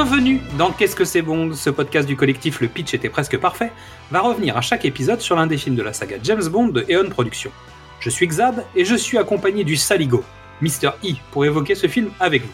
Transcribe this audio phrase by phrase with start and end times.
[0.00, 3.72] Bienvenue dans Qu'est-ce que c'est Bond Ce podcast du collectif Le Pitch était presque parfait
[4.12, 6.86] va revenir à chaque épisode sur l'un des films de la saga James Bond de
[6.88, 7.50] Eon Productions.
[7.98, 10.22] Je suis Xad et je suis accompagné du Saligo,
[10.62, 10.90] Mr.
[11.02, 12.52] E, pour évoquer ce film avec vous.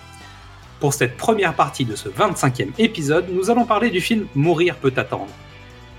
[0.81, 4.95] Pour cette première partie de ce 25e épisode, nous allons parler du film Mourir peut
[4.97, 5.29] attendre.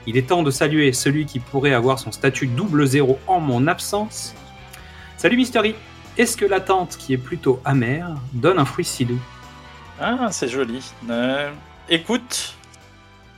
[0.07, 3.67] Il est temps de saluer celui qui pourrait avoir son statut double zéro en mon
[3.67, 4.33] absence.
[5.15, 5.69] Salut Mr.
[5.69, 5.73] E,
[6.17, 9.21] est-ce que l'attente qui est plutôt amère donne un fruit si doux?
[9.99, 10.83] Ah, c'est joli.
[11.09, 11.51] Euh,
[11.89, 12.55] écoute,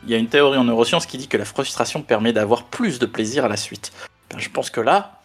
[0.04, 2.98] il y a une théorie en neurosciences qui dit que la frustration permet d'avoir plus
[2.98, 3.92] de plaisir à la suite.
[4.32, 5.22] Ben, je pense que là,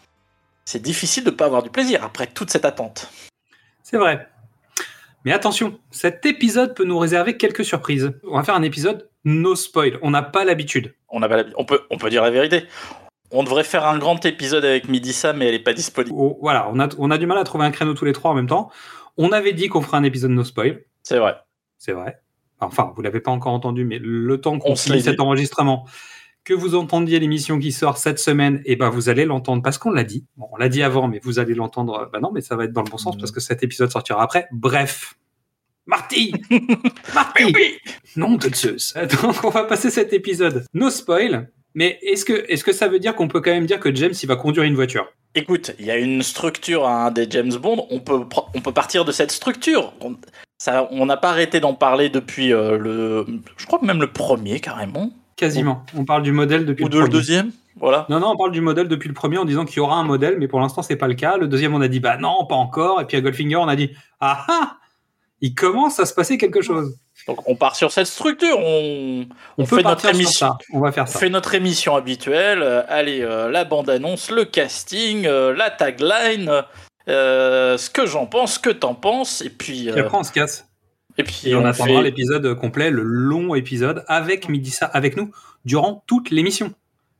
[0.65, 3.09] c'est difficile de ne pas avoir du plaisir après toute cette attente.
[3.81, 4.27] C'est vrai.
[5.25, 8.11] Mais attention, cet épisode peut nous réserver quelques surprises.
[8.29, 9.97] On va faire un épisode no spoil.
[10.01, 10.93] On n'a pas l'habitude.
[11.09, 12.65] On, n'a pas on, peut, on peut dire la vérité.
[13.31, 16.15] On devrait faire un grand épisode avec Midissa, mais elle n'est pas disponible.
[16.15, 18.31] Oh, voilà, on a, on a du mal à trouver un créneau tous les trois
[18.31, 18.69] en même temps.
[19.17, 20.83] On avait dit qu'on ferait un épisode no spoil.
[21.03, 21.35] C'est vrai.
[21.77, 22.17] C'est vrai.
[22.59, 25.85] Enfin, vous l'avez pas encore entendu, mais le temps qu'on finit cet enregistrement,
[26.45, 29.91] que vous entendiez l'émission qui sort cette semaine, et ben vous allez l'entendre parce qu'on
[29.91, 30.25] l'a dit.
[30.37, 32.09] Bon, on l'a dit avant, mais vous allez l'entendre.
[32.11, 34.23] Bah non, mais ça va être dans le bon sens parce que cet épisode sortira
[34.23, 34.47] après.
[34.51, 35.15] Bref.
[35.85, 36.33] Marty
[37.13, 37.53] Marty
[38.15, 38.93] Non de Zeus.
[39.21, 40.65] Donc on va passer cet épisode.
[40.73, 41.51] No spoil.
[41.75, 44.13] Mais est-ce que, est-ce que ça veut dire qu'on peut quand même dire que James
[44.21, 45.07] il va conduire une voiture?
[45.35, 47.87] Écoute, il y a une structure hein, des James Bond.
[47.89, 49.93] On peut, pr- on peut partir de cette structure.
[49.99, 50.15] On
[50.57, 53.25] ça- on n'a pas arrêté d'en parler depuis euh, le.
[53.57, 55.11] Je crois que même le premier, carrément.
[55.35, 55.83] Quasiment.
[55.97, 57.51] On parle du modèle depuis Ou le de le deuxième.
[57.79, 58.05] Voilà.
[58.07, 60.03] Non, non, on parle du modèle depuis le premier en disant qu'il y aura un
[60.03, 61.37] modèle, mais pour l'instant, c'est pas le cas.
[61.37, 63.01] Le deuxième, on a dit, bah non, pas encore.
[63.01, 64.77] Et puis à Goldfinger, on a dit, ah ah,
[65.41, 66.95] il commence à se passer quelque chose.
[67.27, 68.57] Donc on part sur cette structure.
[68.59, 69.25] On,
[69.57, 70.47] On, On peut fait notre émission.
[70.49, 70.57] ça.
[70.71, 71.19] On va faire on ça.
[71.19, 72.61] fait notre émission habituelle.
[72.61, 76.63] Euh, allez, euh, la bande-annonce, le casting, euh, la tagline,
[77.07, 79.41] euh, ce que j'en pense, ce que t'en penses.
[79.41, 79.87] Et puis.
[79.87, 80.67] Et euh, après, on se casse.
[81.17, 85.31] et puis Et on, attendra fait- l'épisode complet, le long épisode, avec Midissa, avec nous,
[85.65, 86.73] durant toute l'émission.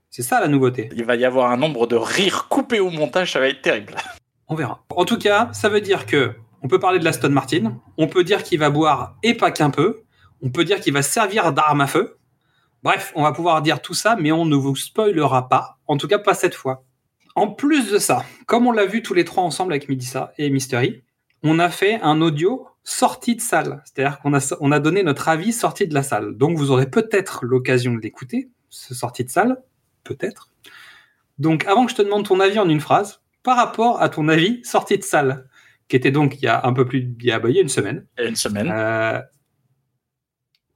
[0.09, 0.89] C'est ça la nouveauté.
[0.95, 3.95] Il va y avoir un nombre de rires coupés au montage, ça va être terrible.
[4.47, 4.83] On verra.
[4.95, 8.23] En tout cas, ça veut dire que on peut parler de l'Aston Martin, on peut
[8.23, 10.03] dire qu'il va boire et pas qu'un peu,
[10.41, 12.17] on peut dire qu'il va servir d'arme à feu.
[12.83, 16.07] Bref, on va pouvoir dire tout ça, mais on ne vous spoilera pas, en tout
[16.07, 16.83] cas pas cette fois.
[17.35, 20.49] En plus de ça, comme on l'a vu tous les trois ensemble avec Midissa et
[20.49, 21.03] Mystery,
[21.41, 23.81] on a fait un audio sorti de salle.
[23.85, 26.37] C'est-à-dire qu'on a, on a donné notre avis sorti de la salle.
[26.37, 29.61] Donc vous aurez peut-être l'occasion de l'écouter, ce sorti de salle,
[30.03, 30.49] peut-être.
[31.39, 34.27] Donc avant que je te demande ton avis en une phrase, par rapport à ton
[34.27, 35.47] avis sorti de salle,
[35.87, 37.59] qui était donc il y a un peu plus, il y a, bah, il y
[37.59, 38.05] a une semaine.
[38.17, 38.71] Une semaine.
[38.71, 39.19] Euh,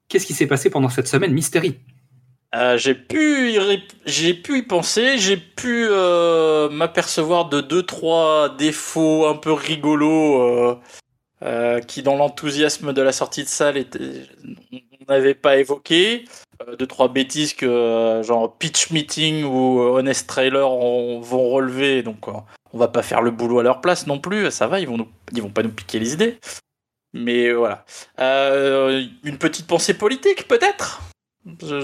[0.07, 1.79] Qu'est-ce qui s'est passé pendant cette semaine, Mystery
[2.56, 9.28] Euh, j'ai pu, y pu y penser, j'ai pu euh, m'apercevoir de deux trois défauts
[9.28, 10.80] un peu rigolos
[11.44, 14.24] euh, qui, dans l'enthousiasme de la sortie de salle, étaient,
[14.72, 16.25] on n'avait pas évoqué.
[16.80, 22.78] Deux trois bêtises que genre pitch meeting ou honest trailer on- vont relever, donc on
[22.78, 24.50] va pas faire le boulot à leur place non plus.
[24.52, 26.40] Ça va, ils vont ils vont pas nous piquer les idées.
[27.13, 27.86] Mais voilà.
[28.18, 31.02] Une petite pensée politique peut-être?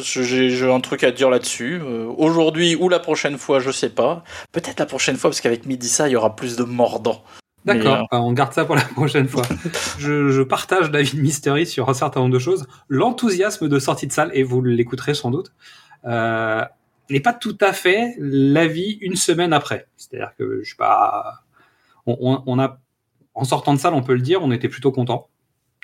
[0.01, 1.79] J'ai un truc à dire là-dessus.
[1.81, 4.23] Euh, Aujourd'hui ou la prochaine fois, je sais pas.
[4.51, 7.23] Peut-être la prochaine fois, parce qu'avec Midissa, il y aura plus de mordants.
[7.65, 9.43] D'accord, euh, on garde ça pour la prochaine fois.
[9.99, 12.67] je, je partage l'avis de Mystery sur un certain nombre de choses.
[12.89, 15.53] L'enthousiasme de sortie de salle, et vous l'écouterez sans doute,
[16.05, 16.65] euh,
[17.09, 19.87] n'est pas tout à fait l'avis une semaine après.
[19.95, 21.43] C'est-à-dire que je suis pas.
[22.05, 22.79] On, on- on a,
[23.33, 25.29] en sortant de salle, on peut le dire, on était plutôt content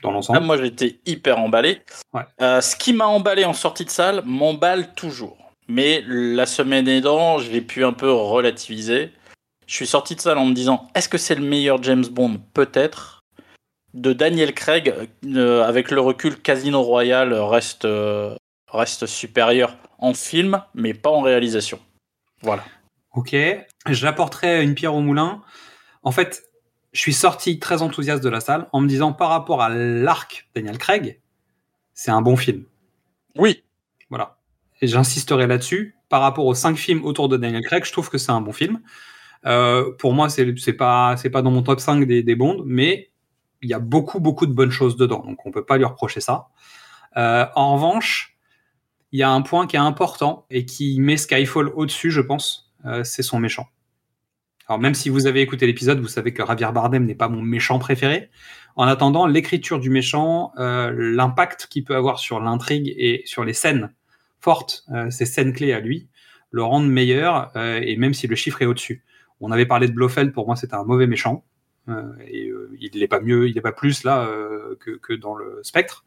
[0.04, 0.40] dans Ah, l'ensemble.
[0.42, 1.82] moi, j'étais hyper emballé.
[2.14, 2.22] Ouais.
[2.42, 5.38] Euh, ce qui m'a emballé en sortie de salle m'emballe toujours.
[5.68, 9.12] Mais la semaine aidant, je l'ai pu un peu relativiser.
[9.68, 12.40] Je suis sorti de salle en me disant est-ce que c'est le meilleur James Bond?
[12.54, 13.20] Peut-être.
[13.94, 14.94] De Daniel Craig,
[15.26, 18.36] euh, avec le recul, Casino Royale reste, euh,
[18.72, 21.80] reste supérieur en film, mais pas en réalisation.
[22.42, 22.64] Voilà.
[23.14, 23.36] Ok,
[23.88, 25.42] j'apporterai une pierre au moulin.
[26.04, 26.44] En fait,
[26.92, 30.50] je suis sorti très enthousiaste de la salle en me disant par rapport à l'arc
[30.56, 31.22] Daniel Craig,
[31.94, 32.66] c'est un bon film.
[33.38, 33.64] Oui,
[34.10, 34.38] Voilà.
[34.82, 35.96] Et j'insisterai là-dessus.
[36.08, 38.54] Par rapport aux cinq films autour de Daniel Craig, je trouve que c'est un bon
[38.54, 38.80] film.
[39.46, 43.12] Euh, pour moi, c'est pas c'est pas dans mon top 5 des, des Bonds, mais
[43.62, 46.20] il y a beaucoup beaucoup de bonnes choses dedans, donc on peut pas lui reprocher
[46.20, 46.48] ça.
[47.18, 48.38] Euh, en revanche,
[49.12, 52.72] il y a un point qui est important et qui met Skyfall au-dessus, je pense,
[52.86, 53.68] euh, c'est son méchant.
[54.70, 57.42] Alors même si vous avez écouté l'épisode, vous savez que Javier Bardem n'est pas mon
[57.42, 58.30] méchant préféré.
[58.76, 63.54] En attendant, l'écriture du méchant, euh, l'impact qu'il peut avoir sur l'intrigue et sur les
[63.54, 63.92] scènes
[64.40, 66.08] fortes, euh, ces scènes clés à lui,
[66.52, 69.04] le rendent meilleur, euh, et même si le chiffre est au-dessus.
[69.42, 71.44] On avait parlé de Blofeld, pour moi c'était un mauvais méchant,
[72.28, 74.30] et il n'est pas mieux, il n'est pas plus là
[74.80, 76.06] que, dans le spectre.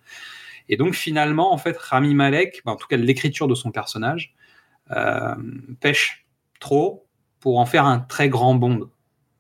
[0.69, 4.37] Et donc finalement, en fait, Rami Malek, bah, en tout cas l'écriture de son personnage,
[5.81, 6.27] pêche
[6.61, 7.09] trop
[7.43, 8.89] pour en faire un très grand Bond.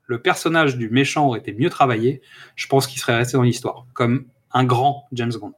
[0.06, 2.20] Le personnage du méchant aurait été mieux travaillé,
[2.56, 5.54] je pense qu'il serait resté dans l'histoire, comme un grand James Bond.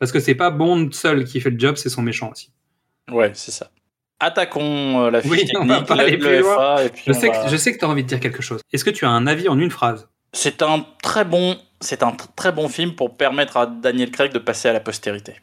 [0.00, 2.50] Parce que c'est pas Bond seul qui fait le job, c'est son méchant aussi.
[3.12, 3.70] Ouais, c'est ça.
[4.18, 6.54] Attaquons euh, la fiche Oui, technique, on va pas aller plus loin.
[6.56, 8.08] FA, et puis Je on sais, va- que, je sais que tu as envie de
[8.08, 8.60] dire quelque chose.
[8.72, 10.08] Est-ce que tu as un avis en une phrase?
[10.32, 14.32] C'est un très bon, c'est un tr- très bon film pour permettre à Daniel Craig
[14.32, 15.36] de passer à la postérité.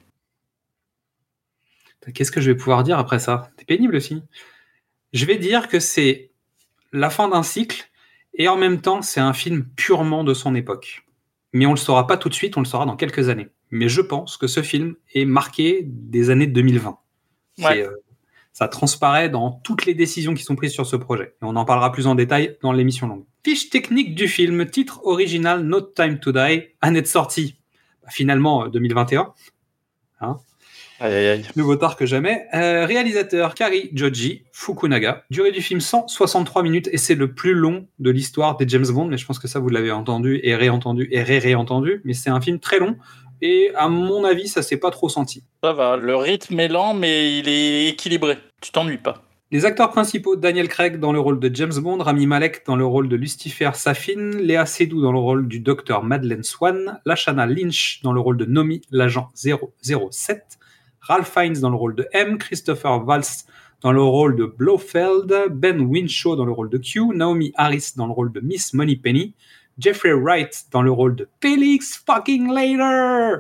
[2.14, 3.52] Qu'est-ce que je vais pouvoir dire après ça?
[3.58, 4.24] C'est pénible aussi.
[5.14, 6.31] Je vais dire que c'est
[6.92, 7.90] la fin d'un cycle
[8.34, 11.06] et en même temps c'est un film purement de son époque.
[11.54, 13.50] Mais on le saura pas tout de suite, on le saura dans quelques années.
[13.72, 16.98] Mais je pense que ce film est marqué des années 2020.
[17.58, 17.82] C'est, Ouais.
[17.84, 17.92] euh,
[18.54, 21.36] ça transparaît dans toutes les décisions qui sont prises sur ce projet.
[21.42, 23.26] Et on en parlera plus en détail dans l'émission longue.
[23.46, 27.58] Fiche technique du film, titre original No Time to Die, année de sortie.
[28.04, 29.34] Bah, finalement, euh, 2021.
[31.04, 31.46] Aïe, aïe, aïe.
[31.56, 32.46] Nouveau tard que jamais.
[32.54, 35.24] Euh, réalisateur Kari Joji Fukunaga.
[35.32, 39.06] Durée du film 163 minutes et c'est le plus long de l'histoire des James Bond.
[39.06, 42.02] Mais je pense que ça vous l'avez entendu et réentendu et ré-réentendu.
[42.06, 42.98] Mais c'est un film très long
[43.42, 45.44] et à mon avis ça s'est pas trop senti.
[45.64, 48.38] Ça va, le rythme est lent, mais il est équilibré.
[48.62, 49.24] Tu t'ennuies pas.
[49.50, 52.86] Les acteurs principaux Daniel Craig dans le rôle de James Bond, Rami Malek dans le
[52.86, 58.02] rôle de Lucifer Safin, Léa Seydoux dans le rôle du docteur Madeleine Swan, Lashana Lynch
[58.04, 60.60] dans le rôle de Nomi, l'agent 007,
[61.02, 63.46] Ralph Fiennes dans le rôle de M, Christopher Valls
[63.82, 68.06] dans le rôle de Blofeld, Ben Winshaw dans le rôle de Q, Naomi Harris dans
[68.06, 69.34] le rôle de Miss Moneypenny,
[69.80, 73.40] Jeffrey Wright dans le rôle de Felix fucking Later,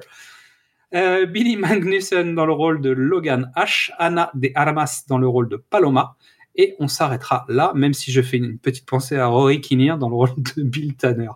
[0.95, 5.47] euh, Billy Magnussen dans le rôle de Logan H, Anna de Armas dans le rôle
[5.47, 6.15] de Paloma,
[6.55, 10.09] et on s'arrêtera là, même si je fais une petite pensée à Rory Kinnear dans
[10.09, 11.29] le rôle de Bill Tanner.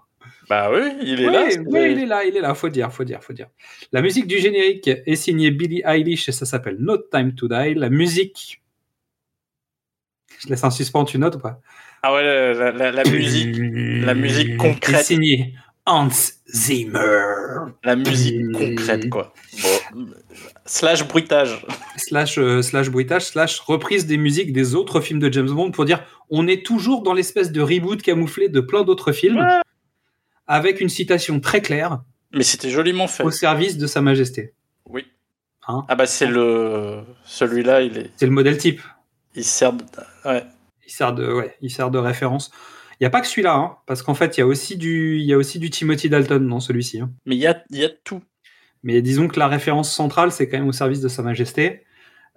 [0.49, 1.45] Bah oui, il est Oui, là.
[1.65, 3.47] oui, il est là, il est là, faut dire, faut dire, faut dire.
[3.91, 7.73] La musique du générique est signée Billie Eilish et ça s'appelle No Time to Die.
[7.75, 8.61] La musique.
[10.39, 11.61] Je laisse un suspens, tu notes ou pas?
[12.03, 15.55] Ah ouais, la, la- la- musique, la musique Est concrète, signée
[15.87, 16.09] Hans
[16.47, 16.99] Zimmer.
[17.83, 19.33] la musique concrète quoi.
[19.93, 20.05] Bon.
[20.65, 21.65] Slash bruitage.
[21.97, 25.85] Slash, euh, slash bruitage, slash reprise des musiques des autres films de James Bond pour
[25.85, 29.61] dire on est toujours dans l'espèce de reboot camouflé de plein d'autres films Ouais.
[30.47, 32.01] Avec une citation très claire
[32.33, 33.23] Mais c'était joliment fait.
[33.23, 34.53] au service de Sa Majesté.
[34.85, 35.05] Oui.
[35.67, 38.81] Hein ah bah c'est le celui-là, il est, C'est le modèle type.
[39.35, 39.73] il sert.
[39.73, 39.83] De...
[40.25, 40.43] Ouais.
[40.85, 42.51] Il sert de, ouais, il sert de référence.
[42.99, 45.17] Il n'y a pas que celui-là, hein, parce qu'en fait, il y, a aussi du,
[45.17, 47.01] il y a aussi du Timothy Dalton dans celui-ci.
[47.01, 47.11] hein.
[47.25, 48.21] Mais il y a, il y a tout.
[48.83, 51.83] Mais disons que la référence centrale, c'est quand même au service de Sa Majesté,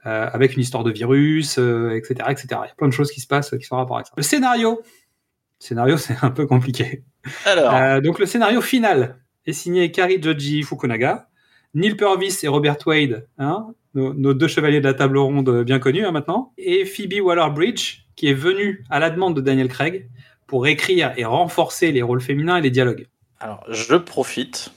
[0.07, 2.47] euh, avec une histoire de virus, euh, etc., etc.
[2.51, 4.07] Il y a plein de choses qui se passent euh, qui sont en rapport avec
[4.07, 4.15] ça.
[4.17, 4.81] Le scénario.
[4.81, 7.05] Le scénario, c'est un peu compliqué.
[7.45, 9.17] Alors, Euh, donc, le scénario final
[9.47, 11.29] est signé Kari Joji Fukunaga,
[11.75, 15.79] Neil Purvis et Robert Wade, hein, nos, nos deux chevaliers de la table ronde bien
[15.79, 20.09] connus hein, maintenant, et Phoebe Waller-Bridge, qui est venue à la demande de Daniel Craig
[20.47, 23.07] pour écrire et renforcer les rôles féminins et les dialogues.
[23.41, 24.73] alors je profite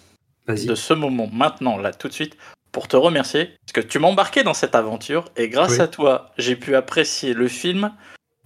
[0.48, 2.36] de ce moment maintenant là tout de suite
[2.74, 5.80] pour te remercier parce que tu m'as embarqué dans cette aventure et grâce Oui.
[5.82, 7.94] à toi j'ai pu apprécier le film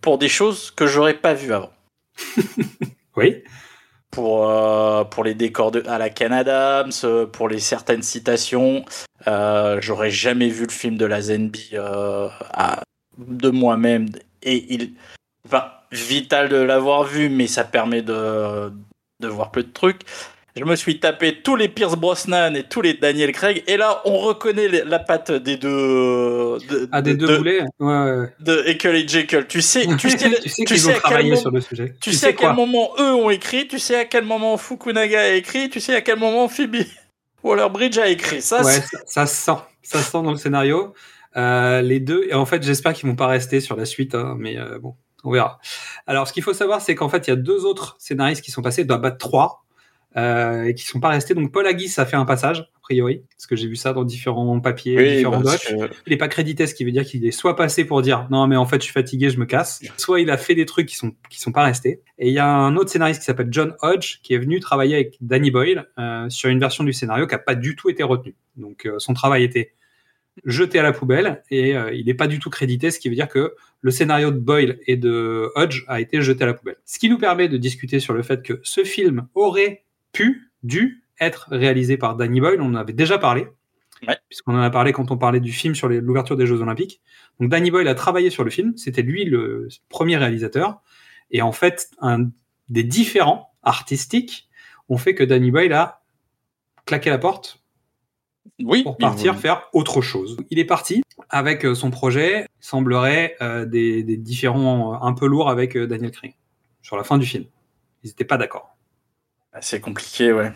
[0.01, 1.71] pour des choses que j'aurais pas vues avant.
[3.17, 3.43] Oui.
[4.15, 6.85] Pour, euh, pour les décors à la Canada,
[7.33, 8.85] pour les certaines citations,
[9.27, 12.29] euh, j'aurais jamais vu le film de la Zenby euh,
[13.17, 14.07] de moi-même
[14.41, 14.93] et il,
[15.45, 18.71] enfin, vital de l'avoir vu, mais ça permet de,
[19.19, 20.03] de voir peu de trucs.
[20.57, 24.01] Je me suis tapé tous les Pierce Brosnan et tous les Daniel Craig, et là
[24.05, 25.67] on reconnaît les- la patte des deux,
[26.69, 27.61] de, Ah, des de- deux de- boulets?
[27.79, 28.33] Ouais, ouais, ouais.
[28.39, 29.45] de Ekel et Jekyll.
[29.49, 31.95] Tu sais, tu sais, tu sais tu sais ont à quel moment- sur le sujet.
[31.99, 35.27] tu sais à quel moment eux ont écrit, tu sais à quel moment Fukunaga a
[35.31, 36.85] écrit, tu sais à quel moment Phoebe
[37.43, 38.41] Waller-Bridge a écrit.
[38.41, 39.57] Ça, Ouais, ça, ça se sent.
[39.83, 40.93] Ça se sent dans le scénario.
[41.37, 44.35] Euh, les deux, et en fait, j'espère qu'ils vont pas rester sur la suite, hein,
[44.39, 44.95] mais euh, bon,
[45.25, 45.59] on verra.
[46.07, 48.51] Alors, ce qu'il faut savoir, c'est qu'en fait, il y a deux autres scénaristes qui
[48.51, 49.64] sont passés, bah, bah, trois,
[50.15, 51.33] et qui sont pas restés.
[51.33, 54.03] Donc, Paul Haggis a fait un passage, a priori, parce que j'ai vu ça dans
[54.05, 55.59] différents papiers, Oui, différents docs.
[55.59, 58.27] que- Il est pas crédité, ce qui veut dire qu'il est soit passé pour dire
[58.31, 60.65] non, mais en fait, je suis fatigué, je me casse, soit il a fait des
[60.65, 62.01] trucs qui sont qui sont pas restés.
[62.17, 64.95] Et il y a un autre scénariste qui s'appelle John Hodge qui est venu travailler
[64.95, 68.03] avec Danny Boyle euh, sur une version du scénario qui a pas du tout été
[68.03, 68.35] retenue.
[68.55, 69.73] Donc, euh, son travail était
[70.45, 73.15] jeté à la poubelle et euh, il n'est pas du tout crédité, ce qui veut
[73.15, 76.75] dire que le scénario de Boyle et de Hodge a été jeté à la poubelle.
[76.85, 79.84] Ce qui nous permet de discuter sur le fait que ce film aurait
[80.15, 82.61] pu, dû être réalisé par Danny Boyle.
[82.61, 83.47] On en avait déjà parlé,
[84.07, 84.17] Ouais.
[84.29, 87.01] puisqu'on en a parlé quand on parlait du film sur l'ouverture des Jeux Olympiques.
[87.39, 90.81] Donc Danny Boyle a travaillé sur le film, c'était lui le premier réalisateur.
[91.31, 92.29] Et en fait, un
[92.69, 94.49] des différents artistiques
[94.89, 96.01] ont fait que Danny Boyle a
[96.85, 97.63] claqué la porte
[98.59, 98.83] Oui.
[98.83, 100.37] pour partir faire autre chose.
[100.49, 105.13] Il est parti avec euh, son projet, il semblerait euh, des, des différents euh, un
[105.13, 106.35] peu lourds avec Daniel Craig
[106.81, 107.45] sur la fin du film.
[108.03, 108.74] Ils n'étaient pas d'accord.
[109.61, 110.51] C'est compliqué, ouais.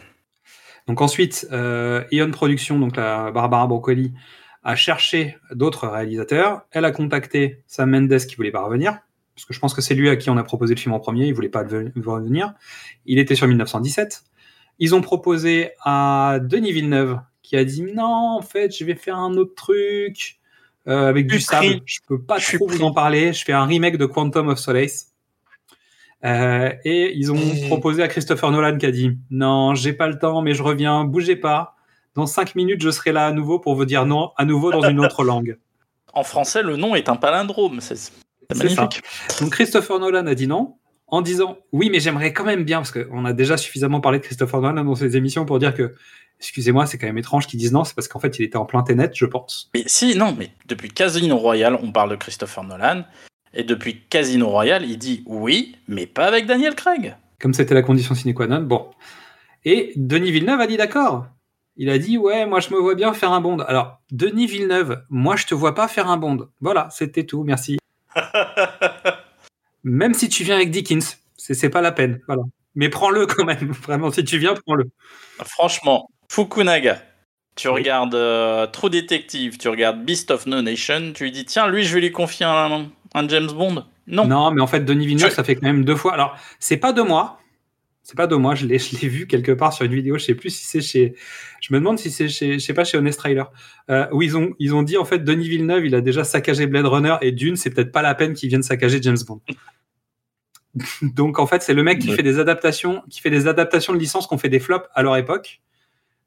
[0.88, 4.14] Donc ensuite, euh, Ion Productions, donc la Barbara Broccoli,
[4.64, 6.64] a cherché d'autres réalisateurs.
[6.72, 8.98] Elle a contacté Sam Mendes qui voulait pas revenir,
[9.36, 11.00] parce que je pense que c'est lui à qui on a proposé le film en
[11.00, 11.28] premier.
[11.28, 12.54] Il voulait pas revenir.
[13.06, 14.24] Il était sur 1917.
[14.80, 19.18] Ils ont proposé à Denis Villeneuve qui a dit non, en fait, je vais faire
[19.18, 20.40] un autre truc
[20.88, 21.82] euh, avec Je du sable.
[21.86, 23.34] Je peux pas Je trop vous en parler.
[23.34, 25.09] Je fais un remake de Quantum of Solace.
[26.26, 30.20] Euh, et ils ont proposé à Christopher Nolan qui a dit non, j'ai pas le
[30.20, 31.76] temps, mais je reviens, bougez pas.
[32.16, 34.82] Dans cinq minutes, je serai là à nouveau pour vous dire non, à nouveau dans
[34.82, 35.58] une autre langue.
[36.14, 37.80] En français, le nom est un palindrome.
[37.82, 38.12] C'est ça.
[38.56, 39.02] magnifique.
[39.40, 40.76] Donc Christopher Nolan a dit non,
[41.08, 44.24] en disant oui, mais j'aimerais quand même bien, parce qu'on a déjà suffisamment parlé de
[44.24, 45.96] Christopher Nolan dans ces émissions pour dire que,
[46.40, 48.66] excusez-moi, c'est quand même étrange qu'ils disent non, c'est parce qu'en fait, il était en
[48.66, 49.70] plein ténet, je pense.
[49.74, 53.04] Mais si, non, mais depuis Casino Royale, on parle de Christopher Nolan.
[53.54, 57.16] Et depuis Casino Royale, il dit oui, mais pas avec Daniel Craig.
[57.40, 58.90] Comme c'était la condition sine qua non, bon.
[59.66, 61.26] Et Denis Villeneuve a dit d'accord.
[61.78, 63.60] Il a dit ouais, moi je me vois bien faire un bond.
[63.60, 66.48] Alors Denis Villeneuve, moi je te vois pas faire un bond.
[66.62, 67.78] Voilà, c'était tout, merci.
[69.84, 72.22] Même si tu viens avec Dickens, c'est pas la peine.
[72.28, 72.44] Voilà.
[72.76, 73.72] Mais prends-le quand même.
[73.84, 74.86] Vraiment, si tu viens, prends-le.
[75.44, 77.02] Franchement, Fukunaga,
[77.56, 77.76] tu Oui.
[77.76, 81.84] regardes euh, True Detective, tu regardes Beast of No Nation, tu lui dis tiens, lui,
[81.84, 83.86] je vais lui confier un, un James Bond.
[84.08, 84.26] Non.
[84.28, 86.14] Non, mais en fait, Denis Villeneuve, Je- ça fait quand même deux fois.
[86.14, 87.40] Alors, c'est pas de moi.
[88.02, 88.56] C'est pas de moi.
[88.56, 90.18] Je l'ai, je l'ai vu quelque part sur une vidéo.
[90.18, 91.16] Je sais plus si c'est chez.
[91.62, 93.52] Je me demande si c'est chez, je sais pas, chez Honest Trailer.
[93.92, 96.66] Euh, où ils ont, ils ont dit en fait, Denis Villeneuve, il a déjà saccagé
[96.66, 99.42] Blade Runner et Dune, c'est peut-être pas la peine qu'il vienne saccager James Bond.
[101.02, 102.16] Donc en fait, c'est le mec qui Ouais.
[102.16, 105.16] fait des adaptations, qui fait des adaptations de licences qu'on fait des flops à leur
[105.18, 105.62] époque.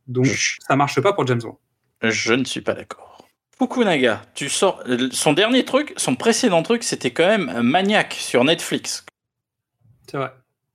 [0.07, 1.59] Donc ça marche pas pour James Bond.
[2.03, 3.12] Je ne suis pas d'accord.
[3.59, 4.83] Fukunaga, tu sors.
[5.13, 9.05] Son dernier truc, son précédent truc, c'était quand même Maniac sur Netflix.
[10.11, 10.33] C'est vrai.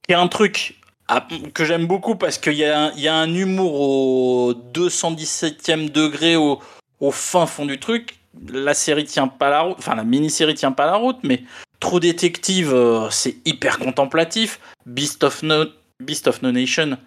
[0.07, 0.75] qui est un truc
[1.09, 4.53] à- que j'aime beaucoup parce qu'il y, a un- il y a un humour au
[4.53, 6.61] 217e degré au,
[7.01, 8.17] au fin fond du truc.
[8.47, 11.43] La série tient pas la route, enfin la mini-série tient pas la route, mais
[11.81, 14.59] True Detective, euh, c'est hyper contemplatif.
[14.85, 15.65] Beast of No,
[15.99, 16.97] Beast of no Nation,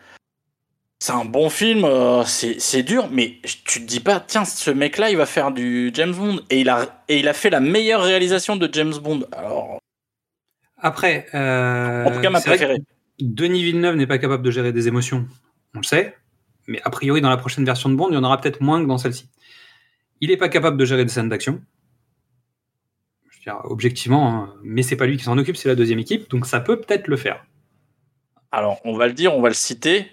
[1.02, 5.10] c'est un bon film, euh, c'est dur, mais tu te dis pas, tiens, ce mec-là,
[5.10, 6.40] il va faire du James Bond.
[6.50, 9.22] Et il, a, et il a fait la meilleure réalisation de James Bond.
[9.32, 9.78] Alors,
[10.76, 12.82] Après, euh, en tout cas, ma préférée.
[13.18, 15.26] Denis Villeneuve n'est pas capable de gérer des émotions,
[15.74, 16.16] on le sait,
[16.68, 18.82] mais a priori dans la prochaine version de Bond, il y en aura peut-être moins
[18.82, 19.26] que dans celle-ci.
[20.20, 21.62] Il n'est pas capable de gérer des scènes d'action.
[23.30, 25.98] Je veux dire, objectivement, hein, mais c'est pas lui qui s'en occupe, c'est la deuxième
[25.98, 27.44] équipe, donc ça peut peut-être le faire.
[28.52, 30.06] Alors, on va le dire, on va le citer.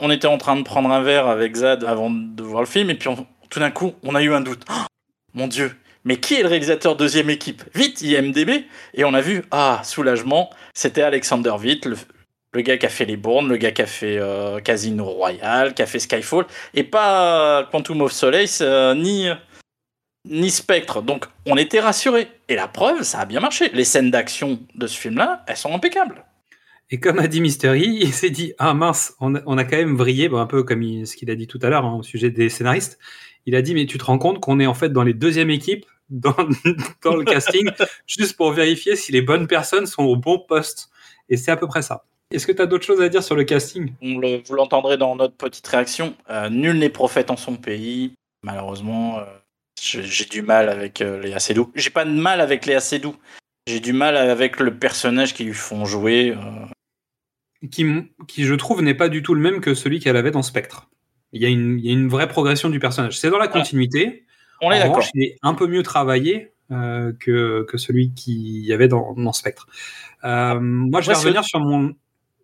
[0.00, 2.90] On était en train de prendre un verre avec Zad avant de voir le film,
[2.90, 3.08] et puis
[3.50, 4.64] tout d'un coup, on a eu un doute.
[4.70, 4.86] Oh,
[5.34, 5.72] mon Dieu,
[6.06, 7.64] mais qui est le réalisateur deuxième équipe?
[7.74, 11.96] Vite, IMDB Et on a vu, ah, soulagement, c'était Alexander Witt, le,
[12.62, 15.82] gars qui a fait Les Bournes, le gars qui a fait euh, Casino Royale, qui
[15.82, 19.28] a fait Skyfall, et pas Quantum of Solace, euh, ni,
[20.26, 21.02] ni Spectre.
[21.02, 22.28] Donc, on était rassurés.
[22.48, 23.68] Et la preuve, ça a bien marché.
[23.72, 26.24] Les scènes d'action de ce film-là, elles sont impeccables.
[26.90, 30.28] Et comme a dit Mystery, il s'est dit ah mince, on a, quand même vrillé,
[30.32, 32.98] un peu comme ce qu'il a dit tout à l'heure hein, au sujet des scénaristes.
[33.44, 35.50] Il a dit mais tu te rends compte qu'on est en fait dans les deuxièmes
[35.50, 37.68] équipes dans, le casting
[38.06, 40.90] juste pour vérifier si les bonnes personnes sont au bon poste.
[41.28, 42.04] Et c'est à peu près ça.
[42.30, 43.92] Est-ce que tu as d'autres choses à dire sur le casting?
[44.02, 46.14] On le- vous l'entendrez dans notre petite réaction.
[46.30, 48.12] Euh, nul n'est prophète en son pays.
[48.42, 49.24] Malheureusement, euh,
[49.80, 51.72] j'ai du mal avec euh, Léa Seydoux.
[51.74, 53.16] J'ai pas de mal avec Léa Seydoux.
[53.66, 56.36] J'ai du mal avec le personnage qu'ils lui font jouer.
[56.36, 57.66] euh.
[57.70, 57.84] qui,
[58.28, 60.88] qui, je trouve, n'est pas du tout le même que celui qu'elle avait dans Spectre.
[61.32, 63.18] Il y, a une, il y a une vraie progression du personnage.
[63.18, 64.24] C'est dans la continuité.
[64.62, 65.04] On est d'accord.
[65.14, 69.32] il est un peu mieux travaillé euh, que, que celui qu'il y avait dans, dans
[69.32, 69.66] Spectre.
[70.24, 71.94] Euh, moi, je vais revenir sur mon.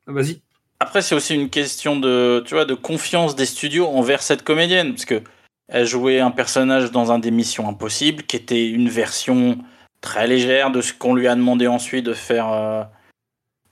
[0.07, 0.43] Vas-y.
[0.81, 4.91] Après, c'est aussi une question de, tu vois, de confiance des studios envers cette comédienne,
[4.91, 5.23] parce que
[5.69, 9.59] elle jouait un personnage dans un des Missions Impossibles, qui était une version
[10.03, 12.83] très légère de ce qu'on lui a demandé ensuite de faire euh,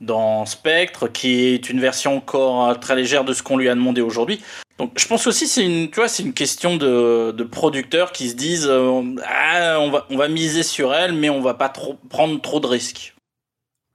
[0.00, 3.74] dans Spectre, qui est une version encore euh, très légère de ce qu'on lui a
[3.74, 4.40] demandé aujourd'hui.
[4.78, 8.30] Donc, je pense aussi c'est une, tu vois, c'est une question de, de producteurs qui
[8.30, 11.68] se disent, euh, ah, on va, on va miser sur elle, mais on va pas
[11.68, 13.14] trop prendre trop de risques.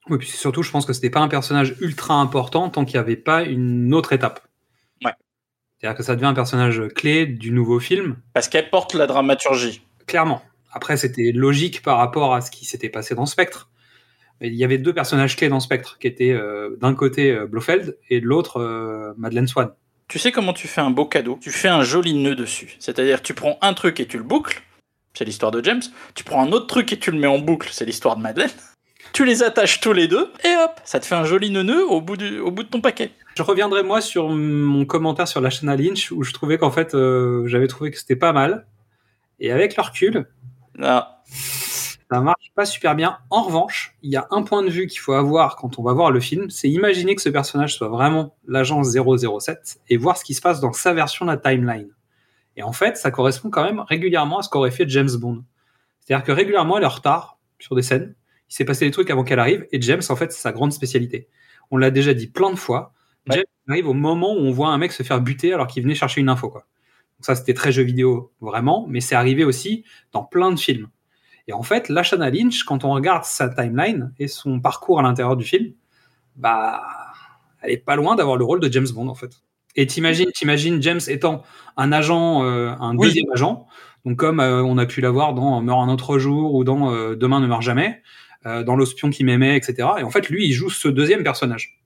[0.08, 3.00] Oui, puis surtout, je pense que c'était pas un personnage ultra important tant qu'il n'y
[3.00, 4.42] avait pas une autre étape.
[5.04, 5.13] Ouais.
[5.80, 9.82] C'est-à-dire que ça devient un personnage clé du nouveau film, Parce qu'elle porte la dramaturgie.
[10.06, 10.44] clairement.
[10.75, 13.70] Après, c'était logique par rapport à ce qui s'était passé dans Spectre.
[14.41, 17.98] Il y avait deux personnages clés dans Spectre, qui étaient euh, d'un côté euh, Blofeld
[18.10, 19.70] et de l'autre euh, Madeleine Swan.
[20.10, 21.39] Tu sais comment tu fais un beau cadeau?
[21.41, 22.75] Tu fais un joli nœud dessus.
[22.79, 24.62] C'est-à-dire tu prends un truc et tu le boucles,
[25.13, 25.82] c'est l'histoire de James.
[26.13, 28.51] Tu prends un autre truc et tu le mets en boucle, c'est l'histoire de Madeleine.
[29.13, 32.01] Tu les attaches tous les deux et hop, ça te fait un joli nœud au
[32.01, 33.12] bout, du, au bout de ton paquet.
[33.38, 36.72] Je reviendrai moi sur mon commentaire sur la chaîne à Lynch où je trouvais qu'en
[36.72, 36.98] fait
[37.46, 38.65] j'avais trouvé que c'était pas mal.
[39.39, 40.25] Et avec le recul,
[40.82, 43.17] Ah, ça marche pas super bien.
[43.29, 45.94] En revanche, il y a un point de vue qu'il faut avoir quand on va
[45.94, 50.24] voir le film, c'est imaginer que ce personnage soit vraiment l'agent 007 et voir ce
[50.24, 51.89] qui se passe dans sa version de la timeline.
[52.58, 55.44] Et en fait, ça correspond quand même régulièrement à ce qu'aurait fait James Bond.
[56.00, 58.15] C'est-à-dire que régulièrement, elle est en retard sur des scènes.
[58.50, 60.72] Il s'est passé des trucs avant qu'elle arrive et James, en fait, c'est sa grande
[60.72, 61.27] spécialité.
[61.72, 62.94] On l'a déjà dit plein de fois.
[63.27, 63.38] Ouais.
[63.38, 65.96] James arrive au moment où on voit un mec se faire buter alors qu'il venait
[65.96, 66.67] chercher une info, quoi.
[67.18, 70.90] Donc ça, c'était très jeu vidéo, vraiment, mais c'est arrivé aussi dans plein de films.
[71.48, 75.38] Et en fait, Lashana Lynch, quand on regarde sa timeline et son parcours à l'intérieur
[75.38, 75.74] du film,
[76.36, 76.84] bah,
[77.62, 79.42] elle est pas loin d'avoir le rôle de James Bond, en fait.
[79.76, 81.44] Et t'imagines, t'imagines James étant
[81.78, 83.08] un agent, euh, un Oui.
[83.08, 83.68] deuxième agent,
[84.06, 87.16] donc comme euh, on a pu l'avoir dans Meurt un autre jour ou dans euh,
[87.16, 88.02] Demain ne meurt jamais,
[88.46, 89.90] dans L'Ospion qui m'aimait, etc.
[89.98, 91.82] Et en fait, lui, il joue ce deuxième personnage.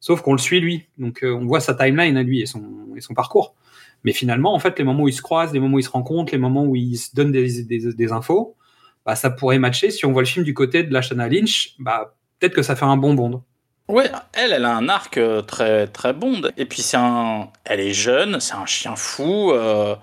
[0.00, 2.64] Sauf qu'on le suit lui, donc on voit sa timeline à lui et son,
[2.96, 3.54] et son parcours.
[4.04, 5.90] Mais finalement, en fait, les moments où ils se croisent, les moments où ils se
[5.90, 8.56] rencontrent, les moments où ils se donnent des, infos,
[9.04, 9.90] bah, ça pourrait matcher.
[9.90, 12.84] Si on voit le film du côté de Lashana Lynch, bah, peut-être que ça fait
[12.84, 13.42] un bon bond.
[13.88, 16.42] Ouais, elle, elle a un arc euh, très très bon.
[16.56, 19.50] Et puis c'est un, elle est jeune, c'est un chien fou.
[19.50, 19.96] euh,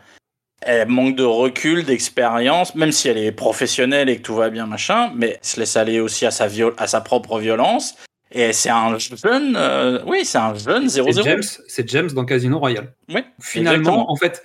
[0.61, 4.65] Elle manque de recul, d'expérience, même si elle est professionnelle et que tout va bien
[4.65, 7.95] machin, mais se laisse aller aussi à sa viol, à sa propre violence.
[8.31, 12.25] Et c'est un jeune, euh, oui, c'est un jeune 0 C'est James, c'est James dans
[12.25, 12.93] Casino Royale.
[13.09, 14.11] Ouais, Finalement, exactement.
[14.11, 14.43] en fait,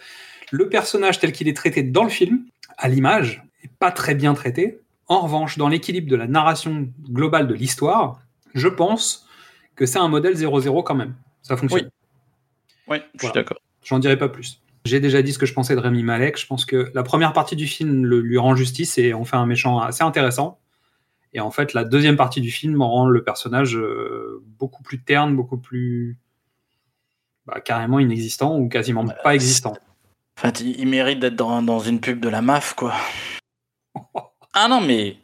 [0.53, 2.45] le personnage tel qu'il est traité dans le film,
[2.79, 4.79] à l'image, est pas très bien traité.
[5.09, 8.21] En revanche, dans l'équilibre de la narration globale de l'histoire,
[8.55, 9.27] je pense
[9.75, 11.15] que c'est un modèle 0-0 quand même.
[11.43, 11.91] Ça fonctionne.
[12.89, 13.59] Oui, je suis d'accord.
[13.85, 14.61] J'en dirai pas plus.
[14.85, 16.39] J'ai déjà dit ce que je pensais de Rémi Malek.
[16.39, 19.37] Je pense que la première partie du film le- lui rend justice et on fait
[19.37, 20.59] un méchant assez intéressant.
[21.35, 25.35] Et en fait, la deuxième partie du film rend le personnage euh, beaucoup plus terne,
[25.35, 26.19] beaucoup plus
[27.47, 29.75] bah, carrément inexistant ou quasiment pas existant.
[30.39, 32.95] En fait, il mérite d'être dans, dans une pub de la MAF, quoi.
[34.55, 35.17] Ah non, mais.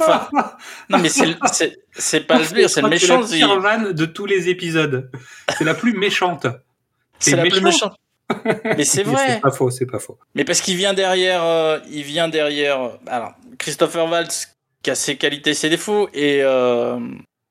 [0.00, 0.28] Enfin,
[0.90, 3.22] non, mais c'est pas le pire, c'est le méchant.
[3.24, 5.08] C'est la pire vanne de tous les épisodes.
[5.56, 6.46] C'est la plus méchante.
[7.20, 7.92] C'est la plus méchant.
[8.28, 8.60] méchante.
[8.76, 9.34] Mais c'est vrai.
[9.34, 10.18] C'est pas faux, c'est pas faux.
[10.34, 12.82] Mais parce qu'il vient derrière, euh, il vient derrière.
[12.82, 14.55] euh, Alors, Christopher Waltz
[14.86, 17.00] qui a ses qualités, ses défauts, et, euh,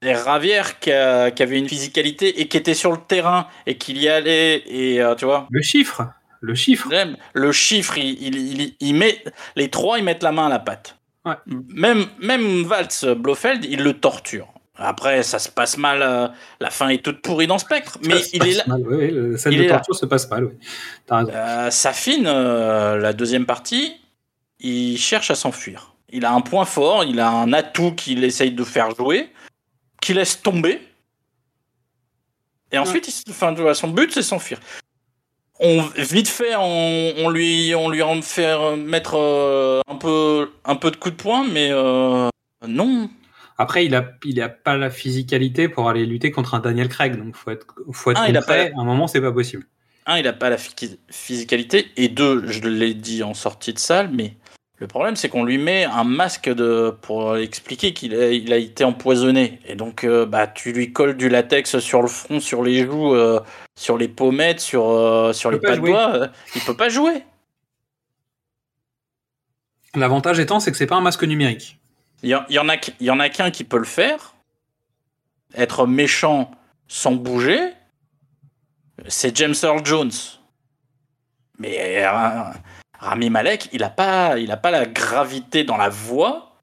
[0.02, 3.76] et Ravier qui, a- qui avait une physicalité et qui était sur le terrain et
[3.78, 5.48] qui y allait et euh, tu vois.
[5.52, 6.02] Le chiffre,
[6.40, 6.88] le chiffre.
[7.34, 9.22] Le chiffre, il, il, il- il met
[9.58, 10.64] les trois, ils mettent la main à la.
[11.26, 11.36] Ouais.
[11.74, 14.48] Même même Waltz Blofeld, il le torture.
[14.78, 16.02] Après, ça se passe mal.
[16.02, 16.28] euh,
[16.62, 18.64] la fin est toute pourrie dans Spectre, mais Ça il est là.
[18.68, 19.70] mal, oui, oui, scène Il de là.
[19.76, 20.54] torture se passe mal, oui.
[21.08, 21.32] T'as raison.
[21.34, 23.94] Euh, Safin, euh, la deuxième partie,
[24.60, 25.95] il cherche à s'enfuir.
[26.16, 29.30] Il a un point fort, il a un atout qu'il essaye de faire jouer,
[30.02, 30.80] qu'il laisse tomber.
[32.72, 34.60] Et ensuite, il se- enfin, son but, c'est s'enfuir.
[35.60, 40.52] On, vite fait, on, on lui, on lui en fait euh, mettre euh, un, peu,
[40.66, 42.30] un peu de coups de poing, mais euh,
[42.68, 43.10] non.
[43.58, 47.18] Après, il a, il a pas la physicalité pour aller lutter contre un Daniel Craig,
[47.18, 49.66] donc faut être, faut être Ah, il a pas À un moment, c'est pas possible.
[50.06, 53.80] un, il n'a pas la phy- physicalité, et deux, je l'ai dit en sortie de
[53.80, 54.36] salle, mais
[54.78, 58.58] le problème, c'est qu'on lui met un masque de, pour expliquer qu'il a, il a
[58.58, 59.60] été empoisonné.
[59.66, 63.14] Et donc, euh, bah, tu lui colles du latex sur le front, sur les joues,
[63.16, 63.40] euh,
[63.78, 65.90] sur les pommettes, sur, euh, sur les peut pas de jouer.
[65.92, 66.28] doigts.
[66.56, 67.24] il peut pas jouer.
[69.96, 71.80] L'avantage étant, c'est que c'est pas un masque numérique.
[72.22, 74.36] Il y, y en a, qu- il y en a qu'un qui peut le faire.
[75.56, 76.52] Être méchant
[76.90, 77.60] sans bouger,
[79.08, 80.12] c'est James Earl Jones.
[81.60, 82.04] Mais
[83.00, 86.62] Rami Malek, il a pas, il pas la gravité dans la voix.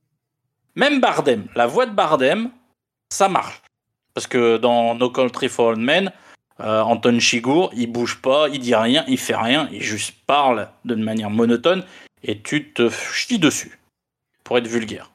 [0.74, 2.50] Même Bardem, la voix de Bardem,
[3.10, 3.62] ça marche.
[4.14, 6.12] Parce que dans No Country for Old Men,
[6.60, 10.68] euh, Anton Chigurh, il bouge pas, il dit rien, il fait rien, il juste parle
[10.84, 11.84] de manière monotone
[12.22, 13.78] et tu te chies dessus.
[14.44, 15.12] Pour être vulgaire.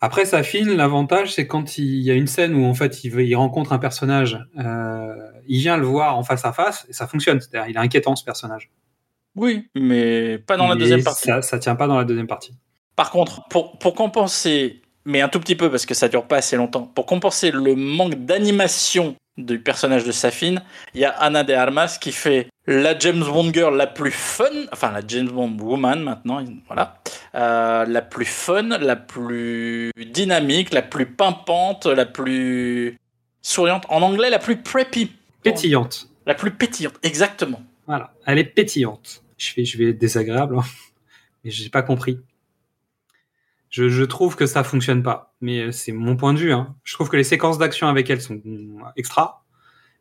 [0.00, 0.76] Après, ça fine.
[0.76, 4.38] L'avantage, c'est quand il y a une scène où en fait il rencontre un personnage,
[4.58, 5.14] euh,
[5.46, 7.40] il vient le voir en face à face et ça fonctionne.
[7.40, 8.70] C'est-à-dire, il est inquiétant ce personnage.
[9.36, 11.26] Oui, mais pas dans la deuxième partie.
[11.26, 12.54] Ça, ça tient pas dans la deuxième partie.
[12.96, 16.38] Par contre, pour, pour compenser, mais un tout petit peu parce que ça dure pas
[16.38, 20.56] assez longtemps, pour compenser le manque d'animation du personnage de Safin,
[20.94, 24.44] il y a Anna de Armas qui fait la James Bond girl la plus fun,
[24.72, 26.98] enfin la James Bond woman maintenant, voilà,
[27.36, 32.98] euh, la plus fun, la plus dynamique, la plus pimpante, la plus
[33.40, 35.12] souriante, en anglais la plus preppy.
[35.42, 36.08] Pétillante.
[36.26, 37.62] La plus pétillante, exactement.
[37.88, 39.24] Voilà, elle est pétillante.
[39.36, 40.62] Je vais, je vais être désagréable, hein.
[41.44, 42.20] mais j'ai pas compris.
[43.70, 46.52] Je, je, trouve que ça fonctionne pas, mais c'est mon point de vue.
[46.52, 46.76] Hein.
[46.84, 48.40] Je trouve que les séquences d'action avec elle sont
[48.96, 49.44] extra,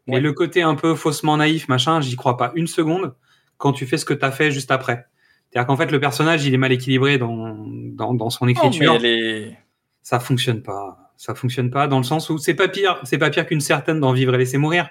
[0.06, 0.20] mais ouais.
[0.22, 3.16] le côté un peu faussement naïf, machin, j'y crois pas une seconde
[3.58, 5.08] quand tu fais ce que tu as fait juste après.
[5.50, 8.96] C'est-à-dire qu'en fait, le personnage, il est mal équilibré dans, dans, dans son écriture.
[8.98, 9.58] Oh, mais.
[10.04, 11.12] Ça fonctionne pas.
[11.18, 14.00] Ça fonctionne pas dans le sens où c'est pas pire, c'est pas pire qu'une certaine
[14.00, 14.90] d'en vivre et laisser mourir.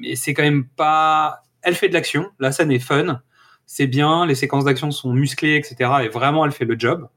[0.00, 1.42] Mais c'est quand même pas.
[1.64, 2.26] Elle fait de l'action.
[2.38, 3.20] La scène est fun.
[3.66, 4.26] C'est bien.
[4.26, 5.90] Les séquences d'action sont musclées, etc.
[6.04, 7.08] Et vraiment, elle fait le job.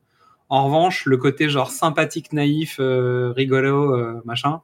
[0.49, 4.62] En revanche, le côté genre sympathique, naïf, euh, rigolo, euh, machin,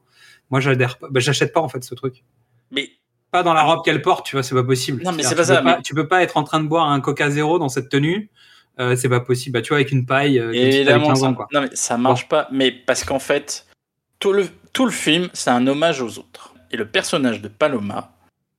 [0.50, 1.08] moi j'adhère pas.
[1.10, 2.24] Bah, j'achète pas en fait ce truc.
[2.70, 2.88] Mais
[3.30, 5.02] pas dans la robe qu'elle porte, tu vois, c'est pas possible.
[5.02, 5.58] Non, mais c'est pas ça.
[5.58, 5.74] Peux mais...
[5.74, 8.30] pas, tu peux pas être en train de boire un Coca Zéro dans cette tenue.
[8.80, 9.52] Euh, c'est pas possible.
[9.52, 10.38] Bah, tu vois, avec une paille.
[10.38, 11.48] Évidemment, 15 ça, ans, quoi.
[11.52, 12.28] non mais ça marche bon.
[12.28, 12.48] pas.
[12.50, 13.66] Mais parce qu'en fait,
[14.20, 16.54] tout le tout le film, c'est un hommage aux autres.
[16.70, 18.13] Et le personnage de Paloma,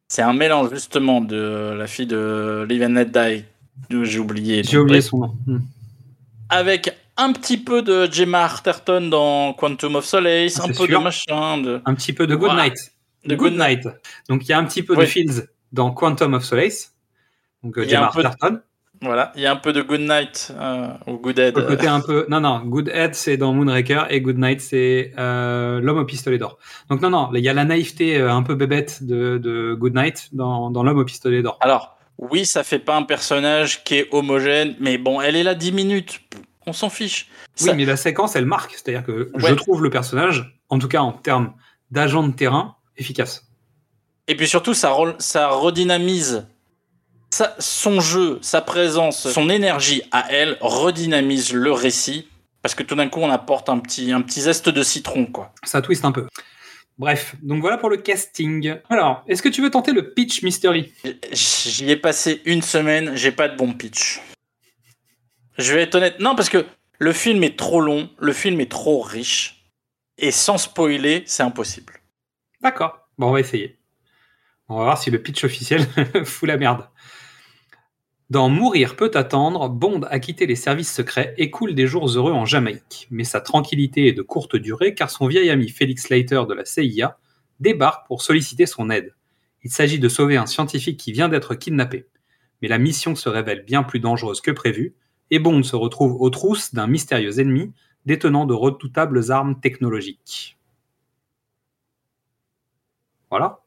[0.07, 3.45] c'est un mélange justement de la fille de Live and Let Die,
[4.03, 4.63] j'ai oublié.
[4.63, 5.35] J'ai oublié son nom.
[5.47, 5.59] Hmm.
[6.49, 10.87] Avec un petit peu de Gemma Arterton dans Quantum of Solace, Ah, un peu sûr.
[10.99, 12.53] de machin, de Un petit peu de Good.
[12.55, 12.73] Night.
[13.25, 13.87] de Good Night.
[14.29, 15.05] Donc il y a un petit peu de.
[15.05, 16.93] Fields dans Quantum of Solace.
[17.63, 18.61] Donc Gemma de- Arterton.
[19.05, 21.55] Voilà, il y a un peu de Good Night euh, ou Good Head.
[21.55, 22.25] Le côté un peu.
[22.29, 26.37] Non, non, Good Head, c'est dans Moonraker et Good Night, c'est euh, L'homme au pistolet
[26.37, 26.57] d'or.
[26.89, 29.95] Donc, non, non, il y a la naïveté euh, un peu bébête de, de Good
[29.95, 31.57] Night dans, dans L'homme au pistolet d'or.
[31.61, 35.53] Alors, oui, ça fait pas un personnage qui est homogène, mais bon, elle est là
[35.53, 36.21] 10 minutes.
[36.65, 37.27] On s'en fiche.
[37.61, 38.71] Oui, mais la séquence, elle marque.
[38.71, 41.53] C'est-à-dire que je trouve le personnage, en tout cas en termes
[41.91, 43.47] d'agent de terrain, efficace.
[44.27, 46.47] Et puis surtout, ça, re- ça redynamise
[47.29, 52.27] sa- son jeu, sa présence, son énergie à elle redynamise le récit.
[52.61, 55.53] Parce que tout d'un coup, on apporte un petit, un petit zeste de citron, quoi.
[55.63, 56.27] Ça twist un peu.
[56.97, 58.75] Bref, donc voilà pour le casting.
[58.89, 60.91] Alors, est-ce que tu veux tenter le pitch mystery?
[61.31, 64.21] J'y ai passé une semaine, j'ai pas de bon pitch.
[65.57, 66.19] Je vais être honnête.
[66.19, 66.65] Non, parce que
[66.97, 69.65] le film est trop long, le film est trop riche.
[70.17, 71.93] Et sans spoiler, c'est impossible.
[72.61, 73.09] D'accord.
[73.17, 73.77] Bon, on va essayer.
[74.69, 75.85] On va voir si le pitch officiel
[76.25, 76.88] fout la merde.
[78.31, 82.31] Dans Mourir peut attendre, Bond a quitté les services secrets et coule des jours heureux
[82.31, 83.07] en Jamaïque.
[83.11, 86.65] Mais sa tranquillité est de courte durée car son vieil ami Felix Leiter de la
[86.65, 87.19] CIA
[87.59, 89.13] débarque pour solliciter son aide.
[89.63, 92.07] Il s'agit de sauver un scientifique qui vient d'être kidnappé.
[92.61, 94.95] Mais la mission se révèle bien plus dangereuse que prévu
[95.29, 97.73] et Bond se retrouve aux trousses d'un mystérieux ennemi
[98.07, 100.57] détenant de redoutables armes technologiques.
[103.29, 103.64] Voilà.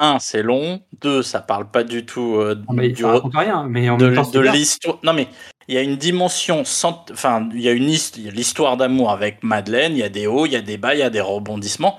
[0.00, 0.80] Un, c'est long.
[1.00, 4.08] Deux, ça parle pas du tout euh, mais du ça raconte rien, mais en de,
[4.10, 4.98] de l'histoire.
[5.02, 5.26] Non, mais
[5.66, 6.64] il y a une dimension.
[6.64, 9.92] sans- Enfin, il y a une l'histoire d'amour avec Madeleine.
[9.92, 11.98] Il y a des hauts, il y a des bas, il y a des rebondissements.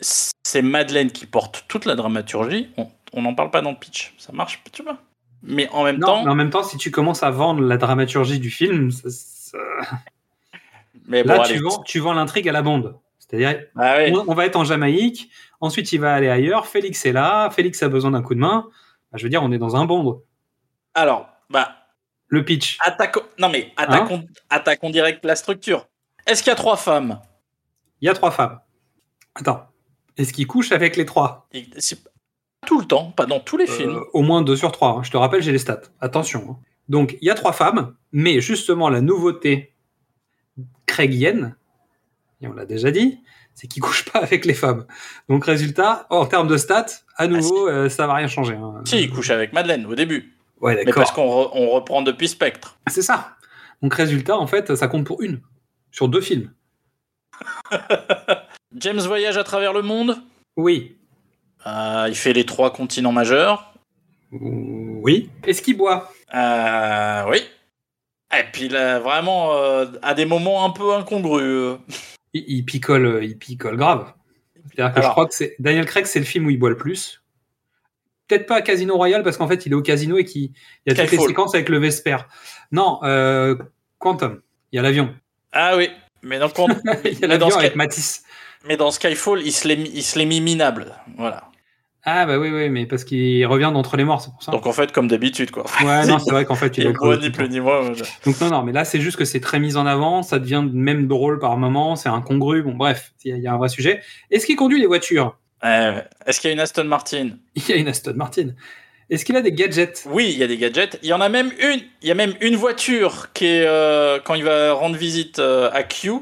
[0.00, 2.68] C'est Madeleine qui porte toute la dramaturgie.
[3.12, 4.14] On n'en parle pas dans le pitch.
[4.18, 4.98] Ça marche, tu vois.
[5.42, 7.76] Mais en même Non, temps, mais en même temps, si tu commences à vendre la
[7.78, 9.58] dramaturgie du film, ça- ça-
[11.06, 11.54] mais bon, là, allez.
[11.54, 12.96] tu vends, tu vends l'intrigue à la bande.
[13.18, 17.50] C'est-à-dire, Ah on va être en Jamaïque, ensuite il va aller ailleurs, Félix est là,
[17.50, 18.68] Félix a besoin d'un coup de main.
[19.10, 20.22] Bah, je veux dire, on est dans un bond.
[20.94, 21.76] Alors, bah,
[22.28, 22.78] Le pitch.
[22.80, 23.22] attaquons.
[23.38, 25.88] Non, mais attaquons, attaquons direct la structure.
[26.26, 27.20] Est-ce qu'il y a trois femmes?
[28.00, 28.60] Il y a trois femmes.
[29.34, 29.66] Attends.
[30.16, 31.48] Est-ce qu'il couche avec les trois?
[32.66, 34.00] Tout le temps, pas dans tous les Euh, films.
[34.12, 34.90] Au moins deux sur trois.
[34.98, 35.02] hein.
[35.04, 35.80] Je te rappelle, j'ai les stats.
[36.00, 36.44] Attention.
[36.50, 36.58] hein.
[36.88, 39.74] Donc, il y a trois femmes, mais justement, la nouveauté
[40.86, 41.56] craigienne,
[42.40, 43.20] et on l'a déjà dit,
[43.60, 44.86] c'est qu'il couche pas avec les femmes.
[45.28, 48.54] Donc, résultat, en termes de stats, à nouveau, euh, ça va rien changer.
[48.54, 48.74] hein.
[48.78, 50.32] Ah, Si, il couche avec Madeleine au début.
[50.60, 51.02] Ouais, Mais d'accord.
[51.02, 52.78] parce qu'on re- on reprend depuis Spectre.
[52.88, 53.30] C'est ça.
[53.82, 55.40] Donc, résultat, en fait, ça compte pour une.
[55.90, 56.52] Sur deux films.
[58.76, 60.18] James voyage à travers le monde?
[60.56, 60.96] Oui.
[61.66, 63.72] Euh, il fait les trois continents majeurs.
[64.30, 65.30] Oui.
[65.44, 66.12] Est-ce qu'il boit?
[66.34, 67.40] Euh, oui.
[68.38, 71.76] Et puis là, vraiment, euh, à des moments un peu incongrus.
[72.34, 74.12] Il, il picole, euh, il picole grave.
[74.74, 76.76] C'est-à-dire que je crois que c'est Daniel Craig, c'est le film où il boit le
[76.76, 77.22] plus.
[78.28, 80.50] Peut-être pas à Casino Royale parce qu'en fait, il est au casino et qu'il il
[80.86, 82.18] y a toutes les séquences avec le Vesper.
[82.70, 83.56] Non, euh,
[83.98, 84.42] Quantum.
[84.70, 85.14] Il y a l'avion.
[85.52, 85.88] Ah oui.
[86.22, 86.48] Mais dans,
[87.04, 88.24] il y a l'avion avec Matisse.
[88.66, 90.94] mais dans Skyfall, il se l'est mis- il se l'est mis minable.
[91.16, 91.47] Voilà.
[92.10, 94.50] Ah bah oui, oui, mais parce qu'il revient d'entre les morts, c'est pour ça.
[94.52, 95.64] Donc en fait, comme d'habitude, quoi.
[95.84, 97.92] ouais, non, c'est vrai qu'en fait, il est boit ni plus ni moins.
[98.24, 100.64] Donc non, non, mais là, c'est juste que c'est très mis en avant, ça devient
[100.72, 103.58] même drôle par moment, c'est incongru, bon bref, il y, a- il y a un
[103.58, 104.00] vrai sujet.
[104.30, 105.36] Est-ce qu'il conduit les voitures?
[105.64, 107.30] Euh, Est-ce qu'il y a une Aston Martin?
[107.54, 108.48] Il y a une Aston Martin.
[109.10, 110.06] Est-ce qu'il a des gadgets?
[110.10, 110.98] Oui, il y a des gadgets.
[111.02, 111.80] Il y en a même une.
[112.02, 115.70] Il y a même une voiture qui est euh, quand il va rendre visite euh,
[115.72, 116.12] à Q.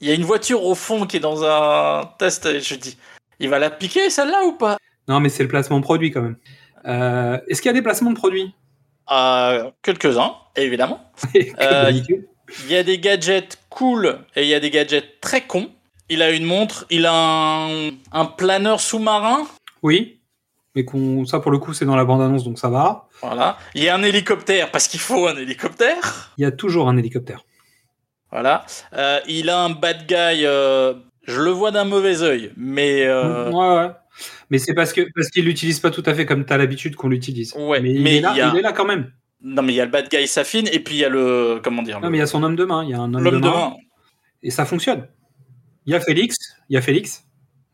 [0.00, 2.44] Il y a une voiture au fond qui est dans un test.
[2.46, 2.96] Et je dis,
[3.40, 4.76] il va la piquer celle-là ou pas?
[5.08, 6.36] Non, mais c'est le placement produit quand même.
[6.86, 8.54] Euh, Est-ce qu'il y a des placements de produits?
[9.10, 11.00] Euh, Quelques-uns, évidemment.
[11.60, 11.92] Euh.
[12.60, 15.68] Il y a des gadgets cool et il y a des gadgets très cons.
[16.08, 19.48] Il a une montre, il a un, un planeur sous-marin.
[19.82, 20.20] Oui,
[20.76, 20.86] mais
[21.26, 23.08] ça pour le coup c'est dans la bande-annonce donc ça va.
[23.20, 23.58] Voilà.
[23.74, 26.32] Il y a un hélicoptère parce qu'il faut un hélicoptère.
[26.38, 27.44] Il y a toujours un hélicoptère.
[28.30, 28.64] Voilà.
[29.26, 30.46] Il a un bad guy.
[31.28, 33.90] Euh, je le vois d'un mauvais œil, mais euh, Ouais, ouais.
[34.50, 36.96] Mais c'est parce que parce qu'il l'utilise pas tout à fait comme tu as l'habitude
[36.96, 37.54] qu'on l'utilise.
[37.56, 39.10] Ouais, mais, il, est là, il y a- il est là quand même.
[39.42, 41.60] non, mais il y a le bad guy s'affine et puis il y a le
[41.62, 42.82] comment dire Non, le- mais il y a son homme de main.
[42.84, 43.74] Il y a un homme de l'homme de main, main.
[44.42, 45.06] et ça fonctionne.
[45.84, 46.36] Il y a Félix.
[46.70, 47.24] Il y a Félix.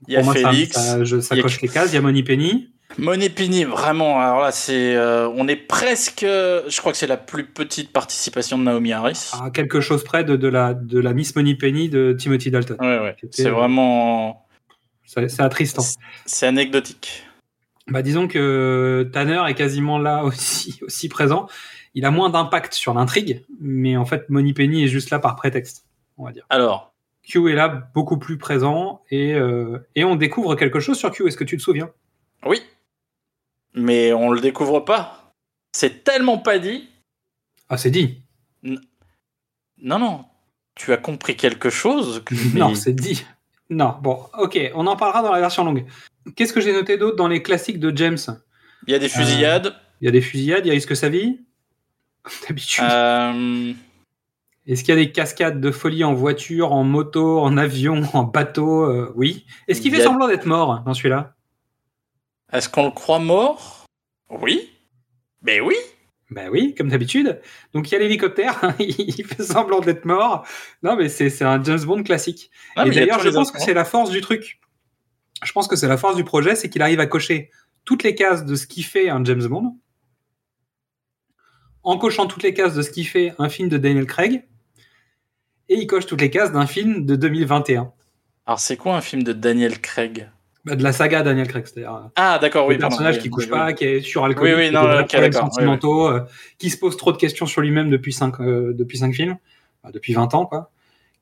[0.09, 0.73] Il y a Pour moi, ça- Félix.
[0.75, 1.93] Ça, je- ça il y a- coche les cases.
[1.93, 2.73] Il y a Money Penny.
[2.99, 4.21] Money Penny, vraiment.
[4.21, 6.23] Alors là, c'est, euh, on est presque.
[6.23, 9.31] Je crois que c'est la plus petite participation de Naomi Harris.
[9.43, 12.77] à quelque chose près de, de la, de la Miss de Timothy Dalton.
[12.81, 13.17] Ouais, ouais.
[13.31, 14.47] C'est vraiment.
[15.05, 15.83] C'est attristant.
[16.27, 17.25] C'est anecdotique.
[17.89, 21.47] Bah, disons que Tanner est quasiment là aussi, aussi présent.
[21.95, 25.37] Il a moins d'impact sur l'intrigue, mais en fait, Money Penny est juste là par
[25.37, 25.85] prétexte,
[26.17, 26.47] on va dire.
[26.49, 31.11] Alors, Q est là beaucoup plus présent et, euh, et on découvre quelque chose sur
[31.11, 31.27] Q.
[31.29, 31.91] Est-ce que tu te souviens?
[32.47, 32.63] Oui.
[33.75, 35.35] Mais on le découvre pas.
[35.73, 36.89] C'est tellement pas dit.
[37.69, 38.23] Ah, c'est dit.
[38.63, 40.25] Non, non.
[40.75, 43.25] Tu as compris quelque chose que- Non, c'est dit.
[43.71, 45.87] Non, bon, ok, on en parlera dans la version longue.
[46.37, 48.19] Qu'est-ce que j'ai noté d'autre dans les classiques de James?
[48.87, 49.75] Il y a des fusillades.
[50.01, 51.41] Il y a des fusillades, il y a Risque sa vie,
[52.49, 52.85] d'habitude.
[52.85, 53.73] Euh,
[54.67, 58.25] Est-ce qu'il y a des cascades de folie en voiture, en moto, en avion, en
[58.25, 58.83] bateau?
[58.85, 59.47] Euh, Oui.
[59.69, 61.35] Est-ce qu'il Il fait a- semblant d'être mort dans celui-là?
[62.53, 63.87] Est-ce qu'on le croit mort?
[64.31, 64.71] Oui.
[65.43, 65.77] Mais oui.
[66.31, 67.41] Ben oui, comme d'habitude.
[67.75, 70.47] Donc il y a l'hélicoptère, il fait semblant d'être mort.
[70.83, 72.51] Non, mais c'est un James Bond classique.
[72.77, 74.61] Non, Et d'ailleurs, je pense que c'est la force du truc.
[75.43, 77.51] Je pense que c'est la force du projet, c'est qu'il arrive à cocher
[77.85, 79.77] toutes les cases de ce qui fait un James Bond,
[81.83, 84.47] en cochant toutes les cases de ce qui fait un film de Daniel Craig,
[85.69, 87.93] et il coche toutes les cases d'un film de 2021.
[88.47, 90.31] Alors, c'est quoi un film de Daniel Craig?
[90.65, 92.79] Bah, de la saga Daniel Craig, c'est-à-dire Ah, d'accord, oui.
[92.79, 93.75] personnage oui, qui couche oui, pas, oui.
[93.75, 96.21] qui est suralcoolique, Oui, oui, qui a des problèmes sentimentaux, euh,
[96.59, 99.37] qui se pose trop de questions sur lui-même depuis 5 depuis cinq films,
[99.93, 100.71] depuis 20 ans, quoi.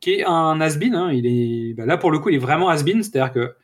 [0.01, 2.69] Qui est un has-been, hein, il est, bah, là pour le coup, il est vraiment
[2.69, 3.55] has-been, c'est-à-dire que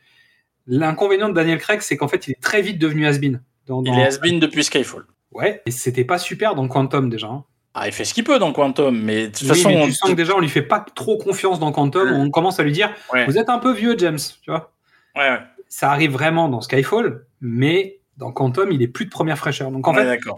[0.65, 3.41] l'inconvénient de Daniel Craig, c'est qu'en fait, il est très vite devenu has-been.
[3.67, 5.05] Dans, Il est has-been depuis Skyfall.
[5.31, 7.27] Ouais, et c'était pas super dans Quantum déjà.
[7.27, 7.43] hein.
[7.75, 9.85] Ah, il fait ce qu'il peut dans Quantum, mais de toute Oui, façon, mais on-
[9.85, 12.63] tu sens que déjà, on lui fait pas trop confiance dans Quantum, on commence à
[12.63, 13.25] lui dire, Ouais.
[13.27, 14.71] vous êtes un peu vieux, James, tu vois.
[15.15, 15.39] Ouais, ouais.
[15.69, 19.71] Ça arrive vraiment dans Skyfall, mais dans Quantum, il est plus de première fraîcheur.
[19.71, 20.29] Donc en Ouais, fait,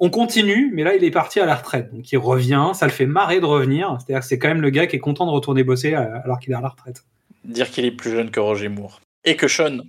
[0.00, 1.92] on continue, mais là, il est parti à la retraite.
[1.92, 3.96] Donc, il revient, ça le fait marrer de revenir.
[3.98, 6.38] C'est-à-dire que c'est quand même le gars qui est content de retourner bosser euh, alors
[6.38, 7.04] qu'il est à la retraite.
[7.44, 9.00] Dire qu'il est plus jeune que Roger Moore.
[9.24, 9.80] Et que Sean.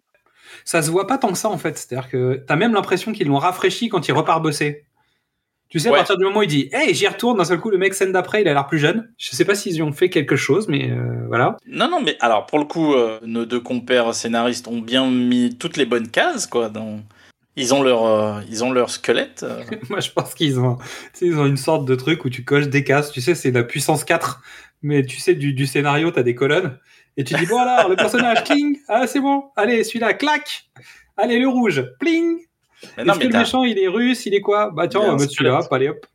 [0.66, 1.78] Ça se voit pas tant que ça, en fait.
[1.78, 4.84] C'est-à-dire que t'as même l'impression qu'ils l'ont rafraîchi quand il repart bosser.
[5.70, 5.98] Tu sais, à Ouais.
[6.00, 8.12] partir du moment où il dit Hey, j'y retourne, d'un seul coup, le mec scène
[8.12, 9.12] d'après, il a l'air plus jeune.
[9.18, 11.58] Je sais pas s'ils y ont fait quelque chose, mais euh, voilà.
[11.68, 15.56] Non, non, mais alors, pour le coup, euh, nos deux compères scénaristes ont bien mis
[15.58, 16.70] toutes les bonnes cases, quoi.
[16.70, 17.00] Dans...
[17.56, 19.44] Ils, ont leur, euh, ils ont leur squelette.
[19.44, 19.64] euh.
[19.90, 20.78] Moi, je pense qu'ils ont,
[21.18, 23.12] tu ils ont une sorte de truc où tu coches des cases.
[23.12, 24.42] Tu sais, c'est la puissance 4.
[24.82, 26.80] Mais tu sais, du, du scénario, t'as des colonnes.
[27.18, 28.80] Et tu dis, bon, alors, le personnage, cling.
[28.88, 29.44] Ah, c'est bon.
[29.56, 30.64] Allez, celui-là, clac.
[31.18, 32.38] Allez, le rouge, pling.
[32.98, 34.72] Mais non, Est-ce que le t'as- méchant, il est russe, il est quoi?
[34.72, 35.66] Bah, tiens, Il y a on va un mettre celui-là, squelette.
[35.66, 36.06] hop, allez, hop.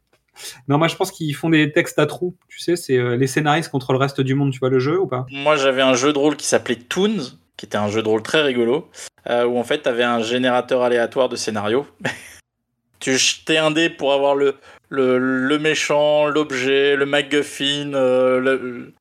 [0.68, 2.35] Non, moi, je pense qu'ils font des textes à trous.
[2.48, 4.53] Tu sais, c'est euh, les scénaristes contre le reste du monde.
[4.53, 5.27] Tu vois le jeu ou pas?
[5.31, 8.22] Moi, j'avais un jeu de rôle qui s'appelait Toons, qui était un jeu de rôle
[8.22, 8.90] très rigolo,
[9.29, 11.87] euh, où en fait, tu avais un générateur aléatoire de scénario.
[13.00, 14.57] tu jetais un dé pour avoir le,
[14.88, 18.92] le, le méchant, l'objet, le MacGuffin, euh, le,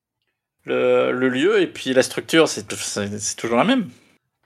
[0.66, 3.90] le, le lieu, et puis la structure, c'est c'est- c'est toujours la même.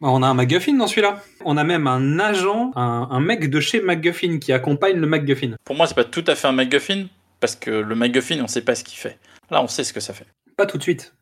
[0.01, 1.21] Bah, On a un MacGuffin dans celui-là.
[1.45, 5.55] On a même un agent, un, un mec de chez MacGuffin qui accompagne le MacGuffin.
[5.63, 7.07] Pour moi, c'est pas tout à fait un MacGuffin,
[7.39, 9.19] parce que le MacGuffin, on sait pas ce qu'il fait.
[9.49, 10.27] Là, on sait ce que ça fait.
[10.55, 11.13] Pas tout de suite.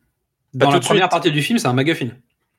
[0.54, 1.10] Dans la première suite.
[1.10, 2.08] partie du film, c'est un MacGuffin.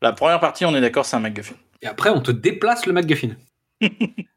[0.01, 1.55] La première partie, on est d'accord, c'est un MacGuffin.
[1.81, 3.29] Et après, on te déplace le MacGuffin.
[3.81, 3.89] tu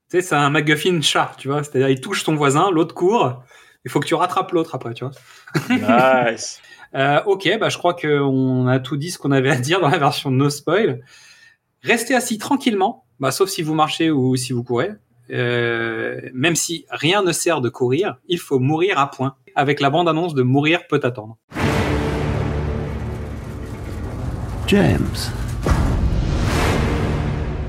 [0.08, 1.62] sais, c'est un MacGuffin chat, tu vois.
[1.62, 3.42] C'est-à-dire, il touche ton voisin, l'autre court.
[3.84, 6.30] Il faut que tu rattrapes l'autre après, tu vois.
[6.30, 6.60] Nice.
[6.92, 9.90] Euh, ok, bah, je crois qu'on a tout dit ce qu'on avait à dire dans
[9.90, 11.00] la version no spoil.
[11.82, 14.90] Restez assis tranquillement, bah, sauf si vous marchez ou si vous courez.
[15.30, 19.36] Euh, même si rien ne sert de courir, il faut mourir à point.
[19.54, 21.38] Avec la bande-annonce de Mourir peut attendre.
[24.66, 25.08] James.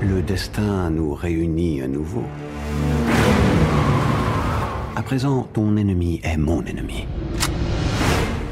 [0.00, 2.24] Le destin nous réunit à nouveau.
[4.94, 7.06] À présent, ton ennemi est mon ennemi.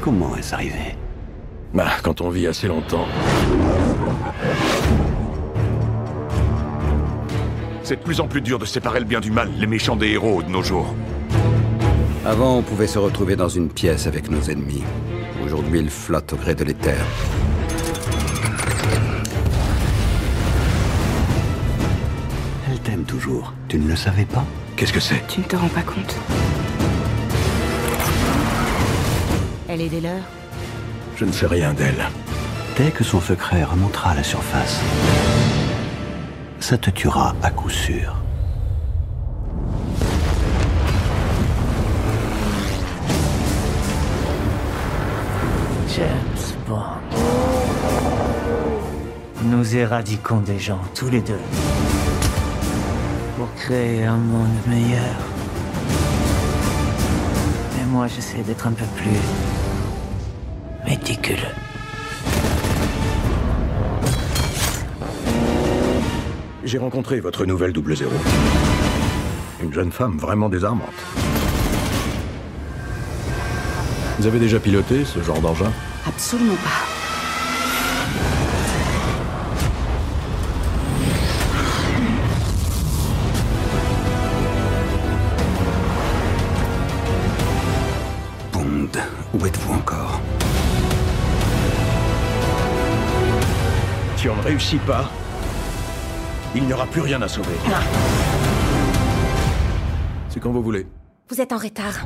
[0.01, 0.95] Comment est-ce arrivé?
[1.73, 3.05] Bah, quand on vit assez longtemps.
[7.83, 10.09] C'est de plus en plus dur de séparer le bien du mal, les méchants des
[10.09, 10.93] héros de nos jours.
[12.25, 14.83] Avant, on pouvait se retrouver dans une pièce avec nos ennemis.
[15.43, 17.03] Aujourd'hui, ils flottent au gré de l'éther.
[22.69, 23.53] Elle t'aime toujours.
[23.67, 24.45] Tu ne le savais pas?
[24.75, 25.21] Qu'est-ce que c'est?
[25.27, 26.15] Tu ne te rends pas compte
[29.67, 30.23] Elle est des leurs
[31.17, 32.09] Je ne sais rien d'elle.
[32.77, 34.79] Dès que son secret remontera à la surface,
[36.61, 38.15] ça te tuera à coup sûr.
[45.95, 46.79] James Bond.
[49.43, 51.41] Nous éradiquons des gens tous les deux
[53.37, 55.17] pour créer un monde meilleur.
[57.75, 59.19] Mais moi, j'essaie d'être un peu plus
[60.87, 61.70] méticuleux.
[66.63, 68.11] J'ai rencontré votre nouvelle double zéro.
[69.63, 70.89] Une jeune femme vraiment désarmante.
[74.19, 75.71] Vous avez déjà piloté ce genre d'engin?
[76.07, 76.85] Absolument pas.
[88.53, 88.87] Bond,
[89.33, 90.21] où êtes-vous encore?
[94.15, 95.09] Si on ne réussit pas,
[96.55, 97.55] il n'y aura plus rien à sauver.
[100.29, 100.87] C'est quand vous voulez.
[101.29, 102.05] Vous êtes en retard.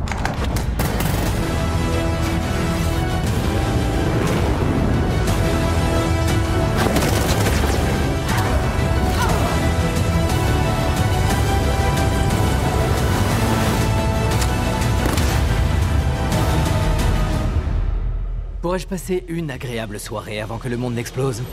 [18.61, 21.43] Pourrais-je passer une agréable soirée avant que le monde n'explose?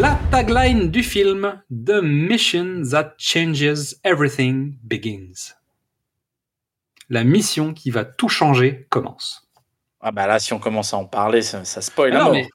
[0.00, 5.54] La tagline du film The Mission That Changes Everything Begins.
[7.08, 9.48] La mission qui va tout changer commence.
[10.00, 12.48] Ah bah là, si on commence à en parler, ça, ça spoil Ah non, mais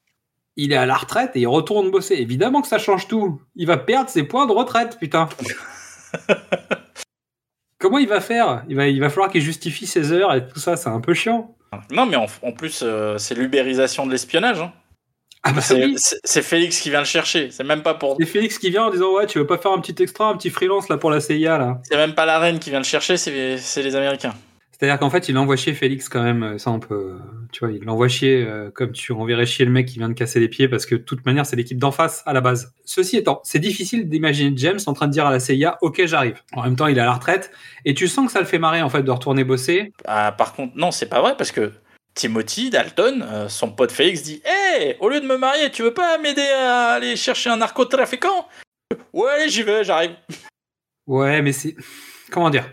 [0.55, 2.15] il est à la retraite et il retourne bosser.
[2.15, 3.41] Évidemment que ça change tout.
[3.55, 5.29] Il va perdre ses points de retraite, putain.
[7.77, 8.63] Comment il va faire?
[8.69, 11.13] Il va, il va falloir qu'il justifie ses heures et tout ça, c'est un peu
[11.13, 11.55] chiant.
[11.91, 14.61] Non, mais en, en plus, euh, c'est l'ubérisation de l'espionnage.
[14.61, 14.71] hein.
[15.47, 17.51] Ah bah C'est Félix qui vient le chercher.
[17.51, 18.17] C'est même pas pour.
[18.19, 20.35] C'est Félix qui vient en disant ouais tu veux pas faire un petit extra, un
[20.35, 21.79] petit freelance là pour la CIA là.
[21.83, 24.33] C'est même pas la reine qui vient le chercher, c'est les Américains.
[24.71, 27.13] C'est-à-dire qu'en fait il envoie chier Félix quand même, euh, ça on peut,
[27.53, 30.13] tu vois, il l'envoie chier euh, comme tu enverrais chier le mec qui vient de
[30.13, 32.73] casser les pieds parce que de toute manière c'est l'équipe d'en face à la base.
[32.83, 36.41] Ceci étant, c'est difficile d'imaginer James en train de dire à la CIA ok j'arrive.
[36.51, 37.51] En même temps il est à la retraite
[37.85, 39.93] et tu sens que ça le fait marrer en fait de retourner bosser.
[40.05, 41.71] Ah, par contre, non, c'est pas vrai parce que
[42.15, 45.93] Timothy Dalton, euh, son pote Félix, dit Hé, au lieu de me marier, tu veux
[45.93, 48.47] pas m'aider à aller chercher un narcotrafiquant
[49.13, 50.15] Ouais, allez, j'y vais, j'arrive.
[51.07, 51.75] Ouais mais c'est,
[52.31, 52.65] comment dire,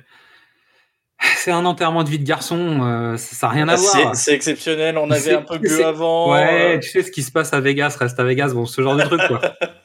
[1.37, 4.17] c'est un enterrement de vie de garçon, euh, ça ça a rien à C'est voir.
[4.17, 6.33] c'est exceptionnel, on avait un peu bu avant.
[6.33, 8.81] Ouais, euh, tu sais ce qui se passe à Vegas, reste à Vegas, bon, ce
[8.81, 9.41] genre de truc, quoi.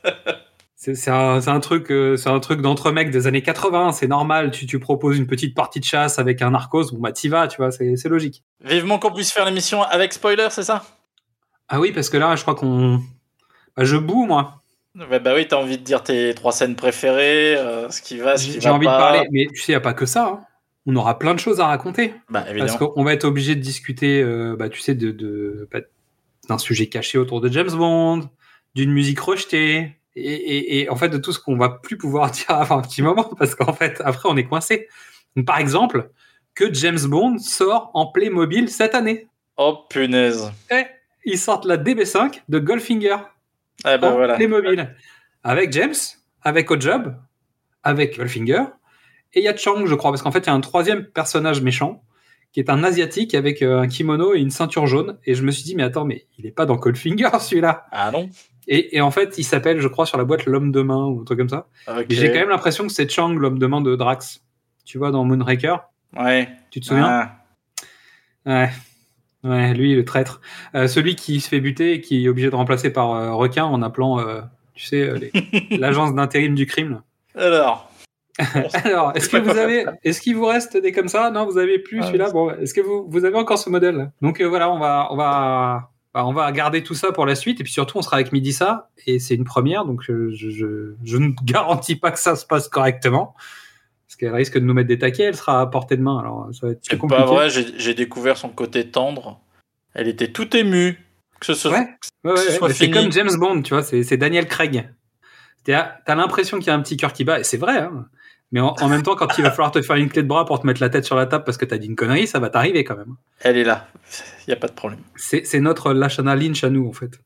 [0.95, 4.51] C'est un, truc, euh, c'est un truc d'entre mecs des années 80, c'est normal.
[4.51, 7.47] Tu, tu proposes une petite partie de chasse avec un narcos, bon bah t'y vas,
[7.47, 8.43] tu vois, c'est logique.
[8.63, 10.83] Vivement qu'on puisse faire l'émission avec spoiler, c'est ça?
[11.69, 13.01] Ah oui, parce que là, je crois qu'on,
[13.75, 14.61] bah, je boue moi.
[14.95, 18.37] bah, bah oui, t'as envie de dire tes trois scènes préférées, euh, ce qui va,
[18.37, 18.93] ce qui J'ai va envie pas.
[18.93, 20.25] de parler, mais tu sais, y a pas que ça.
[20.27, 20.39] hein.
[20.85, 22.13] On aura plein de choses à raconter.
[22.29, 25.79] Bah Parce qu'on va être obligé de discuter, euh, bah, tu sais, de, de, bah,
[26.47, 28.29] d'un sujet caché autour de James Bond,
[28.73, 32.31] d'une musique rejetée, et, et, et en fait de tout ce qu'on va plus pouvoir
[32.31, 34.87] dire avant un petit moment, parce qu'en fait, après, on est coincé.
[35.45, 36.09] Par exemple,
[36.55, 39.27] que James Bond sort en Playmobil cette année.
[39.57, 40.51] Oh punaise.
[40.71, 40.83] Eh,
[41.25, 43.17] ils sortent la DB5 de Goldfinger
[43.83, 44.35] Ah bah en voilà.
[44.35, 44.95] Playmobil.
[45.43, 45.95] Avec James,
[46.41, 47.15] avec Ojob,
[47.83, 48.63] avec Goldfinger,
[49.33, 51.05] et il y a Chang, je crois, parce qu'en fait, il y a un troisième
[51.05, 52.03] personnage méchant,
[52.53, 55.19] qui est un asiatique avec euh, un kimono et une ceinture jaune.
[55.25, 57.85] Et je me suis dit, mais attends, mais il est pas dans Goldfinger, celui-là.
[57.91, 58.29] Ah non
[58.67, 61.21] Et, et en fait, il s'appelle, je crois, sur la boîte l'homme de main ou
[61.21, 61.67] un truc comme ça.
[62.09, 64.41] J'ai quand même l'impression que c'est Chang, l'homme de main de Drax.
[64.85, 65.77] Tu vois, dans Moonraker.
[66.17, 66.49] Ouais.
[66.71, 67.31] Tu te souviens Ah.
[68.45, 68.69] Ouais.
[69.43, 70.41] Ouais, lui, le traître.
[70.75, 73.63] Euh, celui qui se fait buter et qui est obligé de remplacer par euh, requin
[73.65, 74.41] en appelant, euh,
[74.73, 75.31] tu sais, les-
[75.77, 77.01] l'agence d'intérim du crime.
[77.35, 77.45] là.
[77.45, 77.89] Alors.
[78.85, 81.31] Alors, est-ce que vous avez, est-ce qu'il vous reste des comme ça?
[81.31, 82.29] Non, vous avez plus Ah, celui-là?
[82.31, 84.11] Bon, est-ce que vous, vous avez encore ce modèle?
[84.21, 87.63] Donc voilà, on va, on va, on va garder tout ça pour la suite et
[87.63, 91.17] puis surtout on sera avec Midissa et c'est une première, donc euh, je, je, je
[91.17, 93.35] ne garantis pas que ça se passe correctement
[94.07, 95.23] parce qu'elle risque de nous mettre des taquets.
[95.23, 98.37] Elle sera à portée de main, alors ça va être C'est pas vrai, j'ai découvert
[98.37, 99.41] son côté tendre.
[99.93, 100.97] Elle était toute émue.
[101.39, 101.67] Que ce.
[101.67, 101.87] Ouais.
[102.23, 104.89] Ouais, ouais, c'est comme James Bond, tu vois, c'est Daniel Craig.
[105.65, 108.07] t'as as, l'impression qu'il y a un petit cœur qui bat, et c'est vrai, hein.
[108.51, 110.45] Mais en, en, même temps, quand il va falloir te faire une clé de bras
[110.45, 112.39] pour te mettre la tête sur la table parce que t'as dit une connerie, ça
[112.39, 113.15] va t'arriver quand même.
[113.41, 113.87] Elle est là,
[114.47, 114.99] il n'y a pas de problème.
[115.15, 117.19] C'est notre Lashana Lynch à nous, en fait.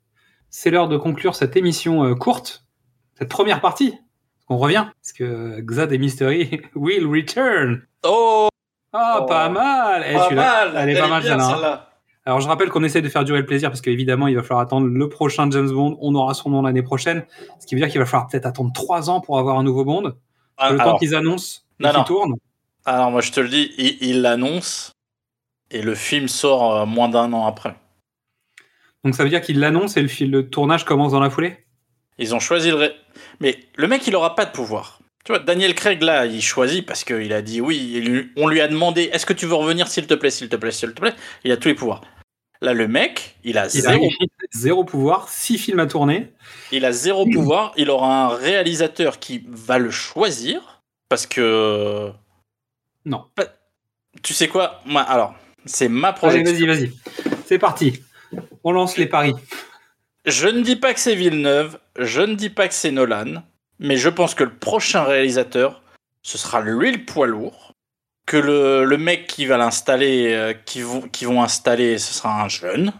[0.49, 2.65] C'est l'heure de conclure cette émission euh, courte,
[3.17, 3.93] cette première partie.
[4.49, 7.83] On revient, parce que Xad et Mystery will return.
[8.03, 8.49] Oh
[8.91, 9.25] Ah, Oh.
[9.25, 11.39] pas mal Eh, Pas mal Elle est pas mal, hein.
[11.39, 11.87] celle-là.
[12.25, 14.59] Alors, je rappelle qu'on essaie de faire durer le plaisir parce qu'évidemment, il va falloir
[14.59, 15.97] attendre le prochain James Bond.
[16.01, 17.23] On aura son nom l'année prochaine.
[17.59, 19.85] Ce qui veut dire qu'il va falloir peut-être attendre trois ans pour avoir un nouveau
[19.85, 20.13] Bond.
[20.61, 22.03] Ah, le temps qu'ils annoncent Non, qu'ils non.
[22.03, 22.35] tournent.
[22.85, 24.91] alors, moi, je te le dis, il il l'annonce
[25.71, 27.75] et le film sort euh, moins d'un an après.
[29.03, 31.57] Donc, ça veut dire qu'ils l'annoncent et le, tournage commence dans la foulée?
[32.19, 32.75] Ils ont choisi le.
[32.75, 32.95] ré-
[33.39, 34.99] Mais le mec, il aura pas de pouvoir.
[35.25, 38.29] Tu vois, Daniel Craig, là, il choisit parce qu'il a dit oui.
[38.37, 40.71] on lui a demandé est-ce que tu veux revenir, s'il te plaît, s'il te plaît,
[40.71, 41.13] s'il te plaît?
[41.43, 42.01] Il a tous les pouvoirs.
[42.61, 43.97] Là, le mec, il a Il a
[44.51, 46.31] zéro, pouvoir, six films à tourner.
[46.71, 47.73] il a zéro pouvoir.
[47.75, 52.11] Il aura un réalisateur qui va le choisir parce que.
[53.05, 53.25] Non.
[54.21, 54.81] Tu sais quoi?
[54.85, 55.33] Moi, alors,
[55.65, 56.53] c'est ma Allez, projection.
[56.53, 56.91] vas-y, vas-y.
[57.45, 58.01] C'est parti.
[58.63, 59.33] On lance les paris.
[60.25, 63.41] Je ne dis pas que c'est Villeneuve, je ne dis pas que c'est Nolan,
[63.79, 65.81] mais je pense que le prochain réalisateur,
[66.21, 67.73] ce sera lui le poids lourd,
[68.31, 72.41] que le, le mec qui va l'installer, euh, qui, vont, qui vont installer, ce sera
[72.41, 72.93] un jeune,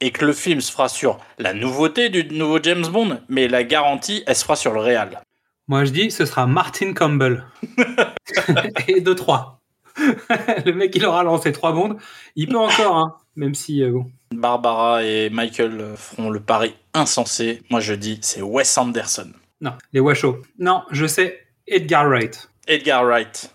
[0.00, 3.64] et que le film se fera sur la nouveauté du nouveau James Bond, mais la
[3.64, 5.20] garantie, elle se fera sur le réal.
[5.66, 7.44] Moi, je dis, ce sera Martin Campbell.
[8.86, 9.60] et de trois.
[9.98, 11.98] le mec, il aura lancé trois bondes.
[12.36, 14.12] Il peut encore, hein, même si, euh, bon.
[14.30, 17.62] Barbara et Michael feront le pari insensé.
[17.68, 19.32] Moi, je dis, c'est Wes Anderson.
[19.60, 20.36] Non, les Washoe.
[20.60, 22.48] Non, je sais, Edgar Wright.
[22.68, 23.52] Edgar Wright.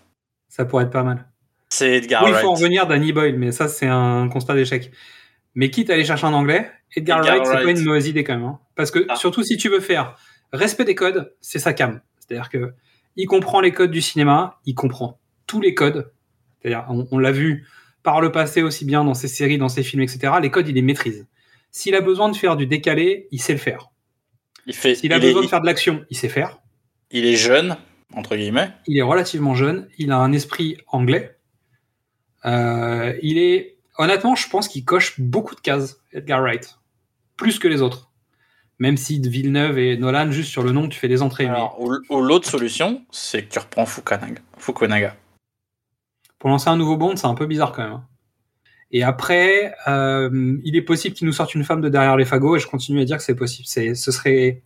[0.58, 1.28] Ça pourrait être pas mal.
[1.70, 2.44] C'est Edgar oui, il Wright.
[2.44, 4.90] faut en revenir Danny Boyle, mais ça, c'est un constat d'échec.
[5.54, 7.78] Mais quitte à aller chercher un anglais, Edgar, Edgar Wright, c'est pas Wright.
[7.78, 8.44] une mauvaise idée quand même.
[8.44, 8.58] hein.
[8.74, 9.16] Parce que, Ah.
[9.16, 10.16] surtout si tu veux faire
[10.52, 12.00] respect des codes, c'est sa cam.
[12.20, 12.72] C'est-à-dire que
[13.16, 16.12] il comprend les codes du cinéma, il comprend tous les codes.
[16.62, 17.66] C'est-à-dire, on, on l'a vu
[18.02, 20.32] par le passé aussi bien dans ses séries, dans ses films, etc.
[20.40, 21.26] Les codes, il les maîtrise.
[21.70, 23.90] S'il a besoin de faire du décalé, il sait le faire.
[24.66, 26.58] Il, fait, S'il a il, besoin est, de faire de l'action, il sait faire.
[27.10, 27.76] il est jeune,
[28.14, 28.70] entre guillemets.
[28.86, 29.88] Il est relativement jeune.
[29.98, 31.36] Il a un esprit anglais.
[32.44, 36.78] Euh, il est honnêtement, je pense qu'il coche beaucoup de cases, Edgar Wright,
[37.36, 38.10] plus que les autres.
[38.78, 41.46] Même si de Villeneuve et Nolan, juste sur le nom, tu fais des entrées.
[41.46, 44.40] Alors, ou, ou l'autre solution, c'est que tu reprends Fukunaga.
[44.56, 45.16] Fukunaga.
[46.38, 47.92] pour lancer un nouveau Bond, c'est un peu bizarre quand même.
[47.94, 48.06] hein.
[48.92, 52.56] Et après, euh, il est possible qu'il nous sorte une femme de derrière les fagots,
[52.56, 53.66] et je continue à dire que c'est possible.
[53.66, 54.62] C'est, ce serait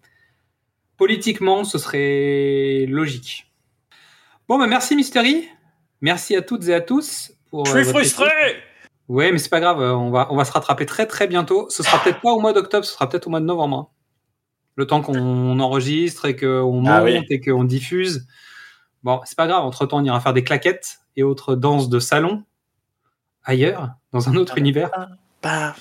[0.97, 3.51] politiquement, ce serait logique.
[4.49, 5.49] Bon, bah merci Mystery.
[6.01, 7.32] Merci à toutes et à tous.
[7.51, 8.30] Pour, Je euh, suis votre frustré.
[9.09, 9.80] Ouais, mais c'est pas grave.
[9.80, 11.68] euh, On va, on va se rattraper très très bientôt.
[11.70, 13.76] Ce sera peut-être pas au mois d'octobre, ce sera peut-être au mois de novembre.
[13.78, 13.88] hein.
[14.76, 17.20] Le temps qu'on enregistre et qu'on monte Ah oui.
[17.28, 18.26] et qu'on diffuse.
[19.03, 19.64] Bon, c'est pas grave.
[19.64, 22.45] Entre temps, on ira faire des claquettes et autres danses de salon
[23.45, 24.90] ailleurs, dans un autre univers.
[25.43, 25.74] Bah,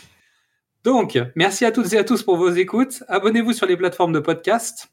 [0.84, 3.04] Donc, merci à toutes et à tous pour vos écoutes.
[3.08, 4.90] Abonnez-vous sur les plateformes de podcast.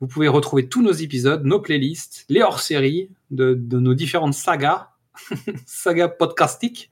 [0.00, 4.90] Vous pouvez retrouver tous nos épisodes, nos playlists, les hors-séries de, nos différentes sagas,
[5.66, 6.90] sagas podcastiques.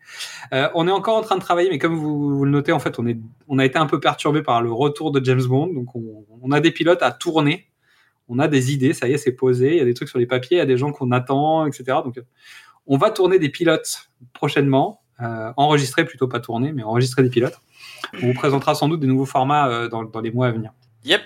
[0.53, 2.99] Euh, on est encore en train de travailler, mais comme vous, le notez, en fait,
[2.99, 5.67] on, a été un peu perturbé par le retour de James Bond.
[5.75, 7.67] Donc, on, a des pilotes à tourner.
[8.29, 9.73] On a des idées, ça y est, c'est posé.
[9.73, 11.67] Il y a des trucs sur les papiers, il y a des gens qu'on attend,
[11.67, 11.99] etc.
[12.03, 12.19] Donc,
[12.87, 15.03] on va tourner des pilotes prochainement.
[15.21, 17.61] Euh, enregistrer plutôt pas tourner, mais enregistrer des pilotes.
[18.15, 20.73] On vous présentera sans doute des nouveaux formats euh, dans les mois à venir.
[21.05, 21.21] Yep.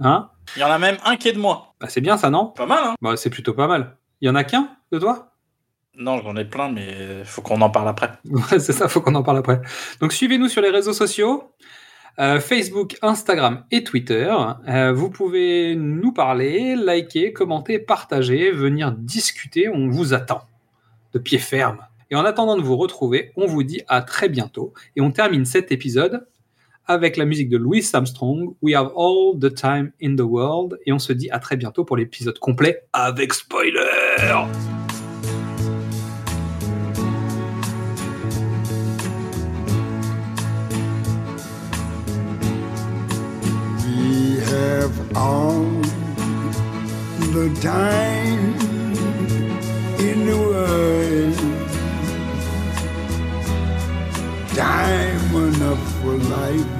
[0.00, 1.74] Hein il y en a même un qui est de moi.
[1.80, 3.96] bah, C'est bien ça, non Pas mal, hein bah, C'est plutôt pas mal.
[4.20, 5.32] Il y en a qu'un de toi?
[5.96, 8.10] Non, j'en ai plein, mais faut qu'on en parle après.
[8.30, 9.60] Ouais, C'est ça, faut qu'on en parle après.
[10.00, 11.52] Donc suivez-nous sur les réseaux sociaux.
[12.18, 14.34] euh, Facebook, Instagram et Twitter.
[14.68, 19.68] Euh, vous pouvez nous parler, liker, commenter, partager, venir discuter.
[19.68, 20.42] On vous attend
[21.12, 21.78] de pied ferme.
[22.10, 24.72] Et en attendant de vous retrouver, on vous dit à très bientôt.
[24.96, 26.26] Et on termine cet épisode
[26.90, 30.76] avec la musique de Louis Armstrong, We Have All the Time in the World.
[30.86, 33.78] Et on se dit à très bientôt pour l'épisode complet avec spoiler.
[43.86, 45.64] We have all
[47.32, 48.56] the time
[50.00, 51.36] in the world.
[54.56, 56.79] Time enough for life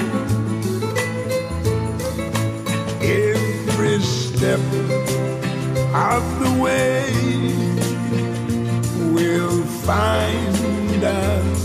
[4.41, 4.59] Step
[5.93, 7.05] of the way
[9.13, 11.61] will find us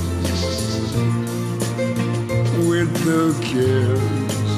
[2.68, 4.53] with the cares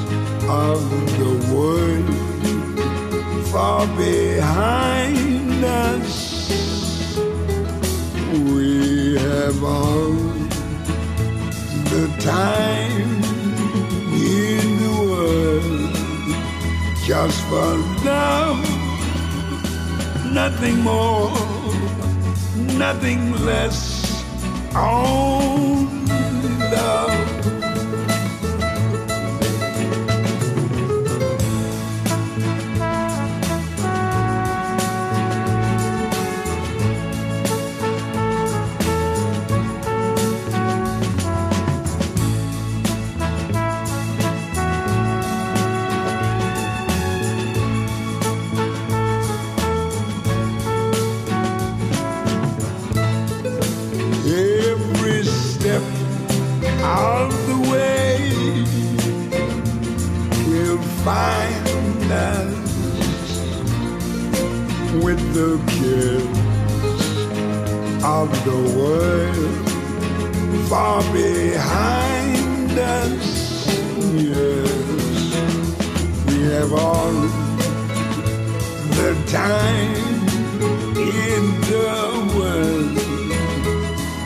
[0.49, 0.79] of
[1.17, 2.09] the world
[3.53, 6.49] far behind us.
[8.51, 10.11] We have all
[11.93, 13.28] the time
[17.09, 18.61] just for love,
[20.31, 21.31] nothing more,
[22.77, 24.23] nothing less.
[24.75, 25.78] Only
[56.89, 58.17] of the way.
[60.49, 62.69] Will find us
[65.03, 66.39] with the kids
[68.03, 69.69] of the world.
[70.69, 73.27] Far behind us.
[74.13, 74.71] Yes,
[76.27, 77.11] we have all
[78.97, 80.17] the time
[80.97, 81.91] in the
[82.37, 82.97] world.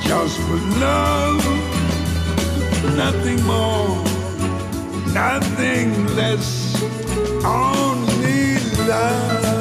[0.01, 1.62] Just for love,
[2.96, 4.04] nothing more,
[5.14, 6.82] nothing less,
[7.44, 9.53] only love.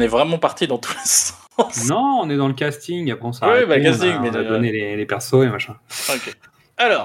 [0.00, 1.88] On est vraiment parti dans tous les sens.
[1.90, 3.10] Non, on est dans le casting.
[3.12, 5.04] Après, on Ouais, arrêté, bah, on casting, a- mais on a de- donné les, les
[5.04, 5.76] persos et machin.
[6.08, 6.34] Ok.
[6.78, 6.98] Alors,